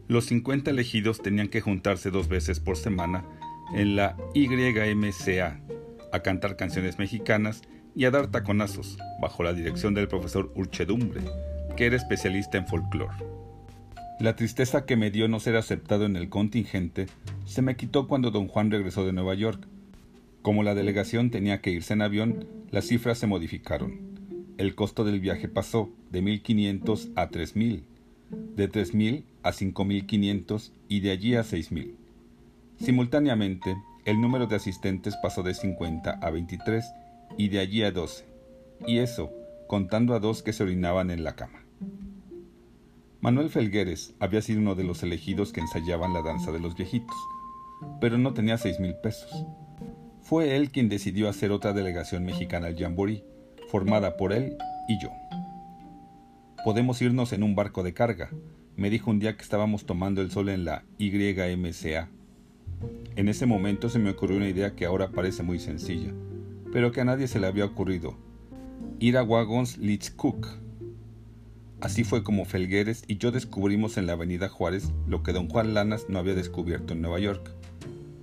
Los 0.07 0.27
50 0.27 0.71
elegidos 0.71 1.21
tenían 1.23 1.49
que 1.49 1.61
juntarse 1.61 2.13
dos 2.13 2.29
veces 2.29 2.61
por 2.61 2.77
semana 2.77 3.25
en 3.75 3.97
la 3.97 4.17
YMCA 4.33 5.61
a 6.13 6.21
cantar 6.21 6.57
canciones 6.57 7.01
mexicanas 7.01 7.63
y 7.97 8.05
a 8.05 8.11
dar 8.11 8.27
taconazos, 8.29 8.99
bajo 9.21 9.43
la 9.43 9.55
dirección 9.55 9.95
del 9.95 10.07
profesor 10.07 10.53
Urchedumbre, 10.55 11.23
que 11.77 11.87
era 11.87 11.97
especialista 11.97 12.59
en 12.59 12.67
folclore. 12.67 13.17
La 14.21 14.37
tristeza 14.37 14.85
que 14.85 14.97
me 14.97 15.11
dio 15.11 15.29
no 15.29 15.41
ser 15.41 15.57
aceptado 15.57 16.05
en 16.05 16.17
el 16.17 16.29
contingente 16.29 17.07
se 17.47 17.63
me 17.63 17.77
quitó 17.77 18.07
cuando 18.07 18.31
don 18.31 18.49
Juan 18.49 18.71
regresó 18.71 19.07
de 19.07 19.13
Nueva 19.13 19.35
York. 19.35 19.67
Como 20.43 20.63
la 20.63 20.75
delegación 20.75 21.31
tenía 21.31 21.61
que 21.63 21.71
irse 21.71 21.95
en 21.95 22.03
avión, 22.03 22.47
las 22.71 22.87
cifras 22.87 23.19
se 23.19 23.27
modificaron. 23.27 23.99
El 24.59 24.75
costo 24.75 25.05
del 25.05 25.21
viaje 25.21 25.49
pasó 25.49 25.91
de 26.11 26.23
1.500 26.23 27.13
a 27.17 27.31
3.000, 27.31 27.83
de 28.57 28.71
3.000 28.71 29.25
a 29.43 29.53
5.500 29.53 30.71
y 30.89 31.01
de 31.01 31.11
allí 31.11 31.35
a 31.35 31.41
6.000. 31.41 31.95
Simultáneamente, 32.79 33.77
el 34.05 34.21
número 34.21 34.47
de 34.47 34.57
asistentes 34.57 35.15
pasó 35.23 35.43
de 35.43 35.55
50 35.55 36.11
a 36.11 36.31
23 36.31 36.85
y 37.37 37.49
de 37.49 37.61
allí 37.61 37.83
a 37.83 37.91
12, 37.91 38.25
y 38.87 38.99
eso 38.99 39.33
contando 39.67 40.15
a 40.15 40.21
dos 40.21 40.43
que 40.43 40.53
se 40.53 40.63
orinaban 40.63 41.11
en 41.11 41.25
la 41.25 41.35
cama. 41.35 41.65
Manuel 43.21 43.51
Felgueres 43.51 44.15
había 44.21 44.43
sido 44.43 44.61
uno 44.61 44.75
de 44.75 44.85
los 44.85 45.03
elegidos 45.03 45.53
que 45.53 45.61
ensayaban 45.61 46.13
la 46.15 46.23
danza 46.23 46.53
de 46.53 46.61
los 46.61 46.77
viejitos, 46.77 47.17
pero 48.01 48.19
no 48.19 48.35
tenía 48.35 48.59
seis 48.59 48.79
mil 48.79 48.95
pesos. 48.95 49.31
Fue 50.23 50.57
él 50.57 50.71
quien 50.71 50.89
decidió 50.89 51.29
hacer 51.29 51.51
otra 51.51 51.73
delegación 51.73 52.25
mexicana 52.25 52.69
al 52.69 52.77
Jamboree, 52.77 53.25
formada 53.69 54.17
por 54.17 54.33
él 54.33 54.57
y 54.89 55.01
yo. 55.03 55.11
Podemos 56.65 57.01
irnos 57.03 57.33
en 57.33 57.43
un 57.43 57.55
barco 57.55 57.83
de 57.83 57.95
carga, 57.95 58.31
me 58.77 58.91
dijo 58.91 59.11
un 59.11 59.19
día 59.19 59.37
que 59.37 59.43
estábamos 59.43 59.87
tomando 59.87 60.21
el 60.21 60.31
sol 60.31 60.49
en 60.49 60.65
la 60.65 60.85
YMCA. 60.99 62.09
En 63.17 63.29
ese 63.29 63.47
momento 63.47 63.89
se 63.89 63.99
me 63.99 64.11
ocurrió 64.11 64.37
una 64.37 64.49
idea 64.49 64.75
que 64.75 64.85
ahora 64.85 65.11
parece 65.11 65.43
muy 65.43 65.59
sencilla, 65.59 66.13
pero 66.77 66.93
que 66.93 67.01
a 67.01 67.05
nadie 67.07 67.27
se 67.27 67.41
le 67.41 67.47
había 67.47 67.65
ocurrido. 67.65 68.19
Ir 69.01 69.17
a 69.17 69.23
Wagons 69.23 69.79
Cook. 70.15 70.47
Así 71.81 72.05
fue 72.05 72.23
como 72.23 72.45
Felgueres 72.45 73.03
y 73.09 73.17
yo 73.17 73.33
descubrimos 73.33 73.97
en 73.97 74.07
la 74.07 74.13
avenida 74.13 74.51
Juárez 74.51 74.93
lo 75.09 75.23
que 75.23 75.33
don 75.33 75.49
Juan 75.49 75.73
Lanas 75.73 76.05
no 76.11 76.19
había 76.19 76.35
descubierto 76.35 76.93
en 76.93 77.01
Nueva 77.01 77.19
York. 77.19 77.51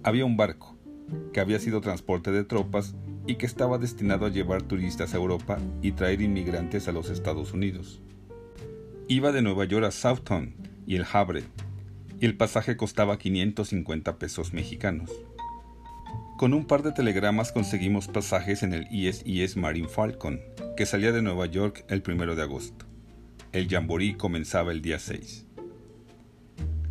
Había 0.03 0.25
un 0.25 0.37
barco, 0.37 0.77
que 1.33 1.39
había 1.39 1.57
sido 1.57 1.81
transporte 1.81 2.31
de 2.31 2.43
tropas 2.43 2.93
y 3.25 3.37
que 3.37 3.47
estaba 3.47 3.79
destinado 3.79 4.27
a 4.27 4.29
llevar 4.29 4.61
turistas 4.61 5.15
a 5.15 5.17
Europa 5.17 5.57
y 5.81 5.93
traer 5.93 6.21
inmigrantes 6.21 6.87
a 6.87 6.91
los 6.91 7.09
Estados 7.09 7.53
Unidos. 7.53 8.03
Iba 9.07 9.31
de 9.31 9.41
Nueva 9.41 9.65
York 9.65 9.85
a 9.85 9.89
Southampton 9.89 10.53
y 10.85 10.95
el 10.97 11.07
Havre, 11.11 11.41
y 12.19 12.27
el 12.27 12.37
pasaje 12.37 12.77
costaba 12.77 13.17
550 13.17 14.19
pesos 14.19 14.53
mexicanos. 14.53 15.09
Con 16.37 16.53
un 16.53 16.65
par 16.65 16.81
de 16.81 16.91
telegramas 16.91 17.51
conseguimos 17.51 18.07
pasajes 18.07 18.63
en 18.63 18.73
el 18.73 18.87
ISIS 18.91 19.55
Marine 19.55 19.87
Falcon, 19.87 20.41
que 20.75 20.87
salía 20.87 21.11
de 21.11 21.21
Nueva 21.21 21.45
York 21.45 21.85
el 21.89 22.01
primero 22.01 22.35
de 22.35 22.41
agosto. 22.41 22.85
El 23.51 23.69
jamboree 23.69 24.17
comenzaba 24.17 24.71
el 24.71 24.81
día 24.81 24.97
6. 24.97 25.45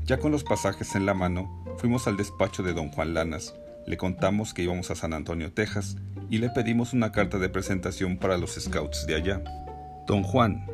Ya 0.04 0.18
con 0.18 0.30
los 0.30 0.44
pasajes 0.44 0.94
en 0.94 1.06
la 1.06 1.14
mano, 1.14 1.64
fuimos 1.78 2.06
al 2.06 2.16
despacho 2.16 2.62
de 2.62 2.72
don 2.72 2.90
Juan 2.90 3.14
Lanas, 3.14 3.54
le 3.84 3.96
contamos 3.96 4.54
que 4.54 4.62
íbamos 4.62 4.92
a 4.92 4.94
San 4.94 5.12
Antonio, 5.12 5.52
Texas, 5.52 5.96
y 6.30 6.38
le 6.38 6.48
pedimos 6.50 6.92
una 6.92 7.10
carta 7.10 7.38
de 7.38 7.48
presentación 7.48 8.18
para 8.18 8.38
los 8.38 8.52
scouts 8.52 9.06
de 9.08 9.16
allá. 9.16 9.42
Don 10.06 10.22
Juan, 10.22 10.66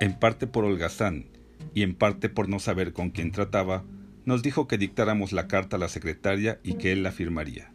en 0.00 0.18
parte 0.18 0.46
por 0.46 0.64
holgazán 0.64 1.26
y 1.74 1.82
en 1.82 1.94
parte 1.94 2.30
por 2.30 2.48
no 2.48 2.60
saber 2.60 2.94
con 2.94 3.10
quién 3.10 3.30
trataba, 3.30 3.84
nos 4.24 4.42
dijo 4.42 4.66
que 4.66 4.78
dictáramos 4.78 5.32
la 5.32 5.48
carta 5.48 5.76
a 5.76 5.78
la 5.78 5.88
secretaria 5.88 6.60
y 6.62 6.74
que 6.74 6.92
él 6.92 7.02
la 7.02 7.12
firmaría. 7.12 7.73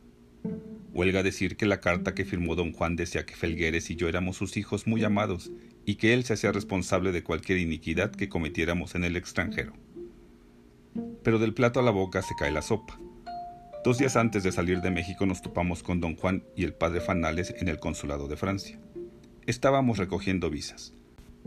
Huelga 1.00 1.24
decir 1.24 1.56
que 1.56 1.66
la 1.66 1.80
carta 1.80 2.14
que 2.14 2.26
firmó 2.26 2.56
don 2.56 2.74
Juan 2.74 2.98
decía 2.98 3.26
que 3.26 3.34
Felgueres 3.34 3.90
y 3.90 3.96
yo 3.96 4.10
éramos 4.10 4.36
sus 4.36 4.58
hijos 4.58 4.86
muy 4.86 5.02
amados 5.06 5.50
y 5.86 5.96
que 5.96 6.14
él 6.14 6.26
se 6.26 6.34
hacía 6.34 6.52
responsable 6.52 7.14
de 7.14 7.24
cualquier 7.24 7.58
iniquidad 7.58 8.12
que 8.12 8.28
cometiéramos 8.28 8.96
en 8.96 9.06
el 9.06 9.16
extranjero. 9.16 9.72
Pero 11.24 11.40
del 11.40 11.54
plato 11.54 11.80
a 11.80 11.84
la 11.84 11.92
boca 11.92 12.22
se 12.22 12.36
cae 12.38 12.52
la 12.52 12.62
sopa. 12.62 13.00
Dos 13.86 13.98
días 13.98 14.18
antes 14.18 14.44
de 14.44 14.52
salir 14.52 14.82
de 14.82 14.92
México 14.92 15.26
nos 15.26 15.42
topamos 15.42 15.84
con 15.84 16.02
don 16.02 16.18
Juan 16.18 16.44
y 16.54 16.66
el 16.66 16.74
padre 16.74 17.00
Fanales 17.00 17.56
en 17.58 17.70
el 17.70 17.80
consulado 17.80 18.28
de 18.28 18.36
Francia. 18.36 18.78
Estábamos 19.48 20.00
recogiendo 20.00 20.50
visas. 20.50 20.94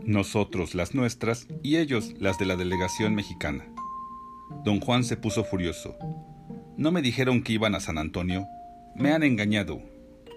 Nosotros 0.03 0.73
las 0.73 0.95
nuestras 0.95 1.47
y 1.61 1.75
ellos 1.75 2.15
las 2.17 2.39
de 2.39 2.47
la 2.47 2.55
delegación 2.55 3.13
mexicana. 3.13 3.67
Don 4.65 4.79
Juan 4.79 5.03
se 5.03 5.15
puso 5.15 5.43
furioso. 5.43 5.95
No 6.75 6.91
me 6.91 7.03
dijeron 7.03 7.43
que 7.43 7.53
iban 7.53 7.75
a 7.75 7.79
San 7.79 7.99
Antonio 7.99 8.47
me 8.95 9.11
han 9.11 9.23
engañado. 9.23 9.81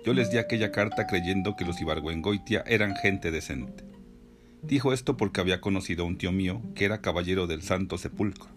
Yo 0.05 0.15
les 0.15 0.31
di 0.31 0.39
aquella 0.39 0.73
carta 0.73 1.07
creyendo 1.07 1.57
que 1.57 1.65
los 1.65 1.81
Ibargüengoitia 1.81 2.65
eran 2.67 2.97
gente 2.97 3.31
decente. 3.31 3.85
Dijo 4.63 4.93
esto 4.93 5.17
porque 5.17 5.41
había 5.41 5.61
conocido 5.61 6.05
a 6.05 6.07
un 6.07 6.19
tío 6.19 6.33
mío 6.33 6.63
que 6.75 6.85
era 6.85 7.01
caballero 7.01 7.47
del 7.47 7.63
Santo 7.63 7.99
Sepulcro. 7.99 8.49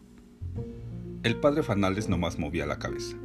El 1.24 1.36
padre 1.36 1.64
Fanales 1.64 2.08
nomás 2.08 2.40
movía 2.40 2.66
la 2.66 2.80
cabeza. 2.80 3.18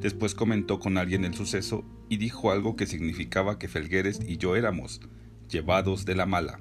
Después 0.00 0.34
comentó 0.34 0.78
con 0.78 0.96
alguien 0.98 1.24
el 1.24 1.34
suceso 1.34 1.84
y 2.08 2.18
dijo 2.18 2.52
algo 2.52 2.76
que 2.76 2.86
significaba 2.86 3.58
que 3.58 3.68
Felgueres 3.68 4.20
y 4.26 4.36
yo 4.36 4.54
éramos 4.54 5.00
llevados 5.48 6.04
de 6.04 6.14
la 6.14 6.26
mala, 6.26 6.60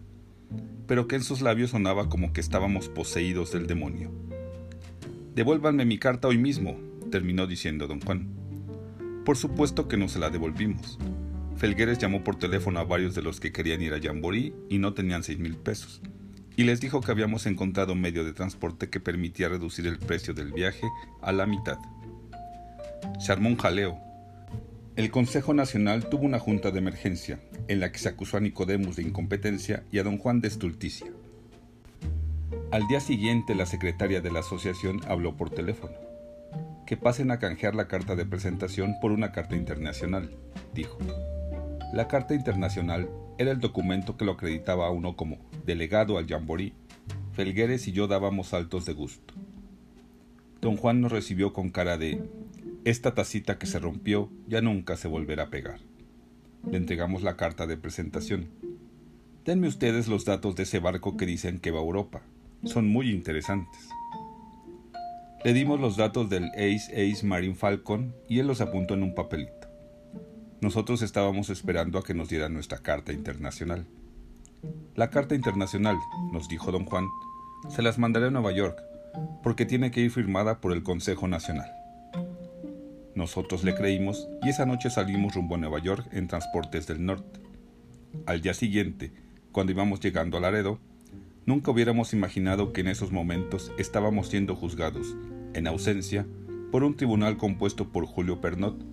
pero 0.87 1.07
que 1.07 1.15
en 1.15 1.23
sus 1.23 1.41
labios 1.41 1.71
sonaba 1.71 2.09
como 2.09 2.33
que 2.33 2.41
estábamos 2.41 2.89
poseídos 2.89 3.51
del 3.51 3.67
demonio. 3.67 4.11
Devuélvanme 5.35 5.85
mi 5.85 5.99
carta 5.99 6.27
hoy 6.27 6.37
mismo, 6.37 6.77
terminó 7.11 7.45
diciendo 7.45 7.87
don 7.87 8.01
Juan. 8.01 8.44
Por 9.25 9.38
supuesto 9.38 9.88
que 9.88 9.98
no 9.98 10.08
se 10.08 10.20
la 10.20 10.29
devolvimos. 10.29 11.00
Felgueres 11.58 11.98
llamó 11.98 12.24
por 12.24 12.38
teléfono 12.38 12.79
a 12.79 12.84
varios 12.84 13.15
de 13.15 13.24
los 13.24 13.39
que 13.39 13.51
querían 13.51 13.82
ir 13.82 13.96
a 13.96 14.00
Jamboree 14.00 14.53
y 14.70 14.77
no 14.77 14.94
tenían 14.94 15.24
seis 15.24 15.39
mil 15.39 15.55
pesos, 15.55 16.03
y 16.55 16.63
les 16.63 16.79
dijo 16.79 17.01
que 17.01 17.12
habíamos 17.12 17.48
encontrado 17.48 17.94
un 17.94 18.01
medio 18.01 18.24
de 18.24 18.34
transporte 18.34 18.88
que 18.89 19.00
permitía 19.00 19.50
reducir 19.50 19.88
el 19.88 19.98
precio 19.98 20.36
del 20.36 20.53
viaje 20.53 20.86
a 21.24 21.32
la 21.32 21.48
mitad. 21.48 21.79
Se 23.20 23.32
armó 23.32 23.50
un 23.50 23.58
jaleo. 23.58 23.98
El 24.96 25.10
Consejo 25.10 25.55
Nacional 25.55 26.08
tuvo 26.08 26.25
una 26.25 26.38
junta 26.38 26.70
de 26.70 26.77
emergencia, 26.77 27.39
en 27.67 27.79
la 27.79 27.91
que 27.91 27.98
se 27.98 28.10
acusó 28.10 28.38
a 28.38 28.41
Nicodemus 28.41 28.96
de 28.96 29.03
incompetencia 29.03 29.84
y 29.91 29.98
a 29.98 30.03
don 30.03 30.20
Juan 30.20 30.39
de 30.39 30.50
estulticia. 30.50 31.08
Al 32.72 32.88
día 32.88 33.00
siguiente 33.00 33.55
la 33.55 33.65
secretaria 33.65 34.22
de 34.22 34.32
la 34.32 34.41
asociación 34.41 35.01
habló 35.08 35.36
por 35.36 35.50
teléfono 35.50 36.04
que 36.86 36.98
pasen 36.98 37.32
a 37.32 37.39
canjear 37.39 37.75
la 37.75 37.88
carta 37.88 38.15
de 38.15 38.25
presentación 38.25 38.96
por 39.01 39.12
una 39.12 39.32
carta 39.32 39.56
internacional, 39.56 40.30
dijo. 40.74 40.98
La 41.94 42.08
carta 42.08 42.36
internacional 42.36 43.10
era 43.38 43.51
el 43.51 43.60
documento 43.60 44.18
que 44.18 44.25
lo 44.25 44.34
acreditaba 44.34 44.88
a 44.88 44.92
uno 44.92 45.15
como 45.15 45.38
delegado 45.65 46.18
al 46.18 46.27
Jamboree. 46.27 46.74
Felgueres 47.34 47.88
y 47.88 47.92
yo 47.92 48.08
dábamos 48.08 48.50
saltos 48.50 48.86
de 48.86 48.94
gusto. 48.94 49.34
Don 50.62 50.77
Juan 50.77 51.01
nos 51.01 51.12
recibió 51.12 51.54
con 51.54 51.70
cara 51.70 51.98
de 51.98 52.22
esta 52.86 53.13
tacita 53.13 53.58
que 53.58 53.65
se 53.65 53.80
rompió 53.80 54.30
ya 54.48 54.62
nunca 54.62 54.96
se 54.96 55.08
volverá 55.08 55.44
a 55.44 55.50
pegar. 55.50 55.80
Le 56.70 56.77
entregamos 56.77 57.24
la 57.24 57.36
carta 57.36 57.68
de 57.68 57.77
presentación. 57.77 58.50
Denme 59.44 59.68
ustedes 59.68 60.08
los 60.08 60.25
datos 60.25 60.56
de 60.56 60.63
ese 60.63 60.80
barco 60.80 61.18
que 61.18 61.25
dicen 61.25 61.60
que 61.60 61.72
va 61.72 61.80
a 61.80 61.84
Europa. 61.84 62.22
Son 62.63 62.88
muy 62.88 63.12
interesantes. 63.12 63.89
Le 65.45 65.53
dimos 65.53 65.79
los 65.79 65.95
datos 65.95 66.27
del 66.27 66.45
Ace 66.55 66.89
Ace 66.91 67.23
Marine 67.23 67.53
Falcon 67.53 68.15
y 68.27 68.39
él 68.39 68.47
los 68.47 68.61
apuntó 68.61 68.95
en 68.95 69.03
un 69.03 69.13
papelito. 69.13 69.67
Nosotros 70.59 71.03
estábamos 71.03 71.51
esperando 71.51 71.99
a 71.99 72.03
que 72.03 72.15
nos 72.15 72.29
dieran 72.29 72.55
nuestra 72.55 72.79
carta 72.79 73.13
internacional. 73.13 73.85
La 74.95 75.11
carta 75.11 75.35
internacional, 75.35 75.97
nos 76.33 76.49
dijo 76.49 76.71
don 76.71 76.85
Juan, 76.85 77.05
se 77.69 77.83
las 77.83 77.99
mandaré 77.99 78.25
a 78.25 78.31
Nueva 78.31 78.53
York, 78.53 78.75
porque 79.43 79.67
tiene 79.67 79.91
que 79.91 80.01
ir 80.01 80.09
firmada 80.09 80.61
por 80.61 80.73
el 80.73 80.81
Consejo 80.81 81.27
Nacional. 81.27 81.71
Nosotros 83.13 83.63
le 83.63 83.75
creímos 83.75 84.27
y 84.41 84.49
esa 84.49 84.65
noche 84.65 84.89
salimos 84.89 85.35
rumbo 85.35 85.53
a 85.53 85.59
Nueva 85.59 85.77
York 85.77 86.07
en 86.11 86.27
transportes 86.27 86.87
del 86.87 87.05
norte. 87.05 87.39
Al 88.25 88.41
día 88.41 88.55
siguiente, 88.55 89.13
cuando 89.51 89.73
íbamos 89.73 89.99
llegando 89.99 90.37
a 90.37 90.41
Laredo, 90.41 90.79
nunca 91.45 91.69
hubiéramos 91.69 92.13
imaginado 92.13 92.73
que 92.73 92.81
en 92.81 92.87
esos 92.87 93.11
momentos 93.11 93.71
estábamos 93.77 94.29
siendo 94.29 94.55
juzgados 94.55 95.15
en 95.55 95.67
ausencia, 95.67 96.27
por 96.71 96.83
un 96.83 96.95
tribunal 96.95 97.38
compuesto 97.38 97.91
por 97.91 98.05
Julio 98.05 98.41
Pernot, 98.41 98.83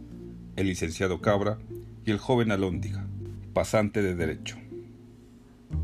el 0.57 0.67
licenciado 0.69 1.21
Cabra 1.21 1.59
y 2.07 2.11
el 2.13 2.19
joven 2.19 2.53
Alóndiga, 2.53 3.07
pasante 3.53 4.03
de 4.03 4.15
derecho. 4.15 4.57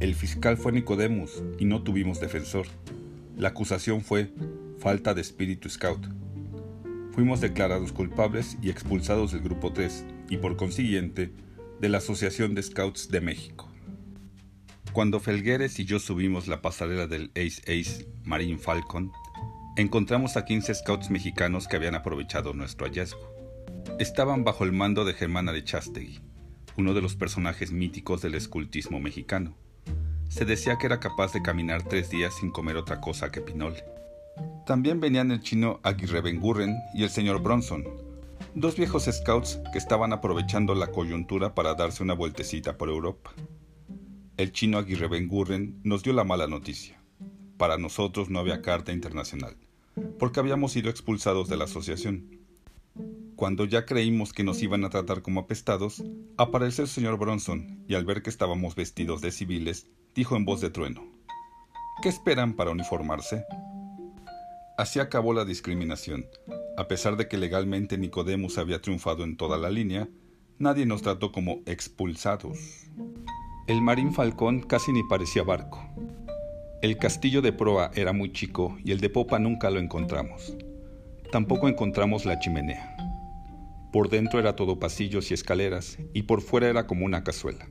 El 0.01 0.15
fiscal 0.15 0.57
fue 0.57 0.73
Nicodemus 0.73 1.43
y 1.59 1.65
no 1.65 1.83
tuvimos 1.83 2.21
defensor. 2.21 2.67
La 3.37 3.49
acusación 3.49 4.03
fue 4.03 4.33
falta 4.79 5.15
de 5.15 5.21
espíritu 5.21 5.69
scout. 5.69 6.07
Fuimos 7.13 7.41
declarados 7.41 7.93
culpables 7.93 8.57
y 8.63 8.71
expulsados 8.71 9.33
del 9.33 9.43
Grupo 9.43 9.73
3 9.73 10.05
y 10.29 10.37
por 10.37 10.57
consiguiente 10.57 11.33
de 11.81 11.89
la 11.89 11.99
Asociación 11.99 12.55
de 12.55 12.63
Scouts 12.63 13.09
de 13.09 13.21
México. 13.21 13.69
Cuando 14.93 15.19
Felgueres 15.19 15.79
y 15.81 15.85
yo 15.85 15.99
subimos 15.99 16.47
la 16.47 16.63
pasarela 16.63 17.07
del 17.07 17.31
Ace 17.31 17.61
Ace 17.63 18.09
Marine 18.25 18.59
Falcon, 18.59 19.11
encontramos 19.79 20.37
a 20.37 20.45
15 20.45 20.75
scouts 20.75 21.09
mexicanos 21.09 21.69
que 21.69 21.77
habían 21.77 21.95
aprovechado 21.95 22.53
nuestro 22.53 22.87
hallazgo. 22.87 23.33
Estaban 24.01 24.43
bajo 24.43 24.65
el 24.65 24.73
mando 24.73 25.05
de 25.05 25.15
Germán 25.15 25.49
Arechastegui, 25.49 26.19
uno 26.77 26.95
de 26.95 27.01
los 27.01 27.15
personajes 27.15 27.71
míticos 27.71 28.21
del 28.21 28.35
escultismo 28.35 28.99
mexicano. 28.99 29.57
Se 30.29 30.45
decía 30.45 30.79
que 30.79 30.87
era 30.87 30.99
capaz 30.99 31.33
de 31.33 31.43
caminar 31.43 31.85
tres 31.85 32.11
días 32.11 32.35
sin 32.35 32.51
comer 32.51 32.77
otra 32.77 33.01
cosa 33.01 33.31
que 33.31 33.41
pinole. 33.41 33.85
También 34.67 34.99
venían 34.99 35.31
el 35.31 35.43
chino 35.43 35.79
Aguirre 35.85 36.23
Bengurren 36.23 36.77
y 36.93 37.05
el 37.05 37.11
señor 37.11 37.41
Bronson, 37.41 37.85
dos 38.57 38.77
viejos 38.77 39.05
scouts 39.05 39.61
que 39.73 39.79
estaban 39.79 40.13
aprovechando 40.13 40.75
la 40.75 40.89
coyuntura 40.89 41.55
para 41.55 41.75
darse 41.75 42.03
una 42.03 42.15
vueltecita 42.15 42.77
por 42.77 42.89
Europa. 42.89 43.33
El 44.37 44.51
chino 44.51 44.77
Aguirre 44.79 45.07
Bengurren 45.07 45.79
nos 45.85 46.03
dio 46.03 46.13
la 46.15 46.25
mala 46.25 46.49
noticia. 46.49 47.01
Para 47.57 47.79
nosotros 47.79 48.29
no 48.29 48.41
había 48.41 48.61
carta 48.61 48.93
internacional, 48.93 49.57
porque 50.19 50.41
habíamos 50.41 50.73
sido 50.73 50.91
expulsados 50.91 51.49
de 51.49 51.57
la 51.57 51.65
asociación. 51.65 52.39
Cuando 53.37 53.65
ya 53.65 53.87
creímos 53.87 54.33
que 54.33 54.43
nos 54.43 54.63
iban 54.63 54.85
a 54.85 54.91
tratar 54.91 55.23
como 55.23 55.41
apestados, 55.41 56.03
apareció 56.37 56.83
el 56.83 56.91
señor 56.91 57.19
Bronson 57.19 57.85
y 57.87 57.95
al 57.95 58.05
ver 58.05 58.23
que 58.23 58.31
estábamos 58.31 58.75
vestidos 58.75 59.21
de 59.21 59.31
civiles, 59.31 59.87
dijo 60.15 60.37
en 60.37 60.45
voz 60.45 60.61
de 60.61 60.71
trueno, 60.71 61.07
¿Qué 62.03 62.09
esperan 62.09 62.55
para 62.55 62.71
uniformarse? 62.71 63.45
Así 64.77 65.01
acabó 65.01 65.33
la 65.33 65.45
discriminación. 65.45 66.27
A 66.77 66.87
pesar 66.87 67.17
de 67.17 67.27
que 67.27 67.39
legalmente 67.39 67.99
Nicodemus 67.99 68.59
había 68.59 68.81
triunfado 68.81 69.25
en 69.25 69.37
toda 69.37 69.59
la 69.59 69.71
línea, 69.71 70.09
nadie 70.59 70.87
nos 70.87 71.03
trató 71.03 71.33
como 71.33 71.61
expulsados. 71.67 72.59
El 73.67 73.83
Marín 73.83 74.15
Falcón 74.15 74.63
casi 74.63 74.93
ni 74.93 75.03
parecía 75.03 75.43
barco. 75.43 75.85
El 76.81 76.97
castillo 76.97 77.43
de 77.43 77.53
proa 77.53 77.91
era 77.97 78.13
muy 78.13 78.31
chico 78.31 78.79
y 78.85 78.93
el 78.93 79.01
de 79.01 79.11
popa 79.11 79.41
nunca 79.41 79.69
lo 79.69 79.81
encontramos. 79.81 80.57
Tampoco 81.33 81.69
encontramos 81.69 82.25
la 82.25 82.39
chimenea. 82.39 82.97
Por 83.93 84.09
dentro 84.09 84.39
era 84.39 84.55
todo 84.55 84.79
pasillos 84.79 85.33
y 85.33 85.35
escaleras, 85.35 85.99
y 86.15 86.23
por 86.23 86.41
fuera 86.41 86.69
era 86.69 86.87
como 86.87 87.05
una 87.05 87.25
cazuela. 87.25 87.69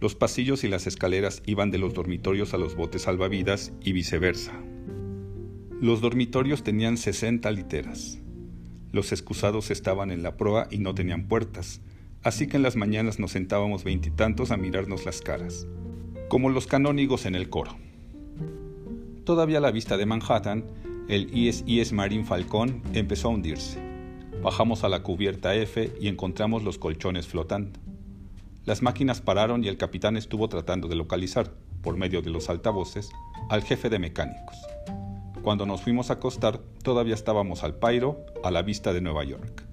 Los 0.00 0.14
pasillos 0.14 0.64
y 0.64 0.68
las 0.68 0.86
escaleras 0.86 1.42
iban 1.44 1.70
de 1.70 1.76
los 1.76 1.92
dormitorios 1.92 2.54
a 2.54 2.56
los 2.56 2.74
botes 2.74 3.02
salvavidas 3.02 3.74
y 3.82 3.92
viceversa. 3.92 4.52
Los 5.82 6.00
dormitorios 6.00 6.62
tenían 6.62 6.96
60 6.96 7.50
literas. 7.50 8.18
Los 8.92 9.12
excusados 9.12 9.70
estaban 9.70 10.10
en 10.10 10.22
la 10.22 10.38
proa 10.38 10.68
y 10.70 10.78
no 10.78 10.94
tenían 10.94 11.28
puertas, 11.28 11.82
así 12.22 12.46
que 12.46 12.56
en 12.56 12.62
las 12.62 12.76
mañanas 12.76 13.18
nos 13.18 13.32
sentábamos 13.32 13.84
veintitantos 13.84 14.52
a 14.52 14.56
mirarnos 14.56 15.04
las 15.04 15.20
caras, 15.20 15.66
como 16.30 16.48
los 16.48 16.66
canónigos 16.66 17.26
en 17.26 17.34
el 17.34 17.50
coro. 17.50 17.76
Todavía 19.26 19.58
a 19.58 19.60
la 19.60 19.72
vista 19.72 19.96
de 19.96 20.06
Manhattan, 20.06 20.64
el 21.08 21.36
ISIS 21.36 21.92
Marine 21.92 22.24
Falcón 22.24 22.80
empezó 22.92 23.26
a 23.26 23.32
hundirse. 23.32 23.82
Bajamos 24.40 24.84
a 24.84 24.88
la 24.88 25.02
cubierta 25.02 25.52
F 25.56 25.92
y 26.00 26.06
encontramos 26.06 26.62
los 26.62 26.78
colchones 26.78 27.26
flotando. 27.26 27.80
Las 28.64 28.82
máquinas 28.82 29.20
pararon 29.20 29.64
y 29.64 29.68
el 29.68 29.78
capitán 29.78 30.16
estuvo 30.16 30.48
tratando 30.48 30.86
de 30.86 30.94
localizar, 30.94 31.52
por 31.82 31.96
medio 31.96 32.22
de 32.22 32.30
los 32.30 32.48
altavoces, 32.48 33.10
al 33.50 33.64
jefe 33.64 33.90
de 33.90 33.98
mecánicos. 33.98 34.58
Cuando 35.42 35.66
nos 35.66 35.82
fuimos 35.82 36.10
a 36.10 36.14
acostar, 36.14 36.60
todavía 36.84 37.14
estábamos 37.14 37.64
al 37.64 37.74
pairo, 37.74 38.24
a 38.44 38.52
la 38.52 38.62
vista 38.62 38.92
de 38.92 39.00
Nueva 39.00 39.24
York. 39.24 39.66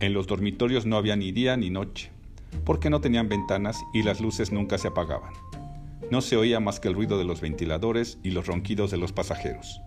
En 0.00 0.14
los 0.14 0.26
dormitorios 0.26 0.86
no 0.86 0.96
había 0.96 1.16
ni 1.16 1.30
día 1.30 1.58
ni 1.58 1.68
noche, 1.68 2.10
porque 2.64 2.88
no 2.88 3.02
tenían 3.02 3.28
ventanas 3.28 3.76
y 3.92 4.02
las 4.02 4.22
luces 4.22 4.50
nunca 4.50 4.78
se 4.78 4.88
apagaban. 4.88 5.34
No 6.10 6.20
se 6.20 6.36
oía 6.36 6.60
más 6.60 6.80
que 6.80 6.88
el 6.88 6.94
ruido 6.94 7.18
de 7.18 7.24
los 7.24 7.40
ventiladores 7.40 8.18
y 8.22 8.30
los 8.30 8.46
ronquidos 8.46 8.90
de 8.90 8.98
los 8.98 9.12
pasajeros. 9.12 9.80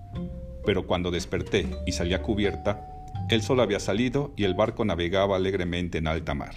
Pero 0.66 0.88
cuando 0.88 1.12
desperté 1.12 1.68
y 1.86 1.92
salí 1.92 2.14
a 2.14 2.22
cubierta, 2.22 2.88
el 3.30 3.42
sol 3.42 3.60
había 3.60 3.80
salido 3.80 4.34
y 4.36 4.44
el 4.44 4.54
barco 4.54 4.86
navegaba 4.86 5.36
alegremente 5.36 5.98
en 5.98 6.08
alta 6.08 6.34
mar. 6.34 6.56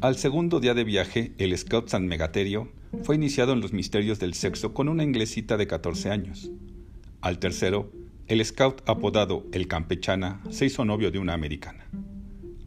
Al 0.00 0.16
segundo 0.16 0.60
día 0.60 0.74
de 0.74 0.84
viaje, 0.84 1.32
el 1.38 1.56
Scout 1.56 1.88
San 1.88 2.06
Megaterio 2.06 2.72
fue 3.02 3.14
iniciado 3.14 3.52
en 3.52 3.60
los 3.60 3.72
misterios 3.72 4.18
del 4.18 4.34
sexo 4.34 4.74
con 4.74 4.88
una 4.88 5.04
inglesita 5.04 5.56
de 5.56 5.66
14 5.66 6.10
años. 6.10 6.50
Al 7.20 7.38
tercero, 7.38 7.90
el 8.26 8.44
Scout 8.44 8.82
apodado 8.88 9.46
El 9.52 9.68
Campechana 9.68 10.42
se 10.50 10.66
hizo 10.66 10.84
novio 10.84 11.10
de 11.10 11.18
una 11.18 11.34
americana. 11.34 11.88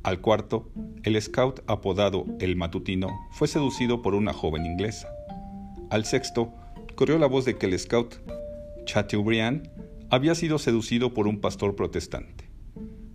Al 0.04 0.22
cuarto, 0.22 0.70
el 1.04 1.20
Scout 1.22 1.62
apodado 1.68 2.26
El 2.40 2.56
Matutino 2.56 3.10
fue 3.32 3.48
seducido 3.48 4.02
por 4.02 4.16
una 4.16 4.34
joven 4.34 4.66
inglesa. 4.66 5.10
Al 5.96 6.04
sexto, 6.04 6.52
corrió 6.96 7.18
la 7.18 7.26
voz 7.26 7.46
de 7.46 7.58
que 7.58 7.68
el 7.68 7.80
Scout 7.80 8.16
Chateaubriand 8.84 9.70
había 10.10 10.36
sido 10.36 10.60
seducido 10.60 11.14
por 11.14 11.26
un 11.26 11.40
pastor 11.40 11.78
protestante. 11.78 12.50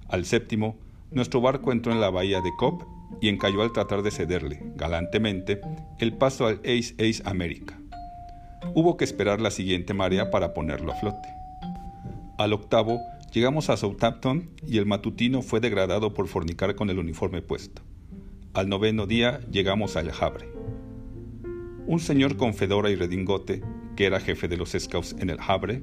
Al 0.08 0.24
séptimo, 0.24 0.78
nuestro 1.10 1.42
barco 1.42 1.72
entró 1.72 1.92
en 1.92 2.00
la 2.00 2.08
bahía 2.08 2.40
de 2.40 2.50
Cobb 2.56 2.86
y 3.20 3.28
encalló 3.28 3.60
al 3.60 3.74
tratar 3.74 4.00
de 4.00 4.10
cederle, 4.10 4.62
galantemente, 4.76 5.60
el 5.98 6.14
paso 6.14 6.46
al 6.46 6.60
Ace 6.60 6.94
Ace 6.98 7.22
América. 7.26 7.78
Hubo 8.74 8.96
que 8.96 9.04
esperar 9.04 9.42
la 9.42 9.50
siguiente 9.50 9.92
marea 9.92 10.30
para 10.30 10.54
ponerlo 10.54 10.92
a 10.92 10.96
flote. 10.96 11.28
Al 12.38 12.54
octavo, 12.54 12.98
llegamos 13.30 13.68
a 13.68 13.76
Southampton 13.76 14.52
y 14.66 14.78
el 14.78 14.86
matutino 14.86 15.42
fue 15.42 15.60
degradado 15.60 16.14
por 16.14 16.28
fornicar 16.28 16.74
con 16.76 16.88
el 16.88 16.98
uniforme 16.98 17.42
puesto. 17.42 17.82
Al 18.54 18.70
noveno 18.70 19.06
día 19.06 19.40
llegamos 19.50 19.96
al 19.96 20.10
Havre. 20.18 20.48
Un 21.86 21.98
señor 21.98 22.36
con 22.36 22.54
fedora 22.54 22.90
y 22.90 22.94
redingote, 22.94 23.62
que 23.96 24.06
era 24.06 24.20
jefe 24.20 24.48
de 24.48 24.56
los 24.56 24.76
scouts 24.78 25.16
en 25.18 25.30
el 25.30 25.38
Havre, 25.40 25.82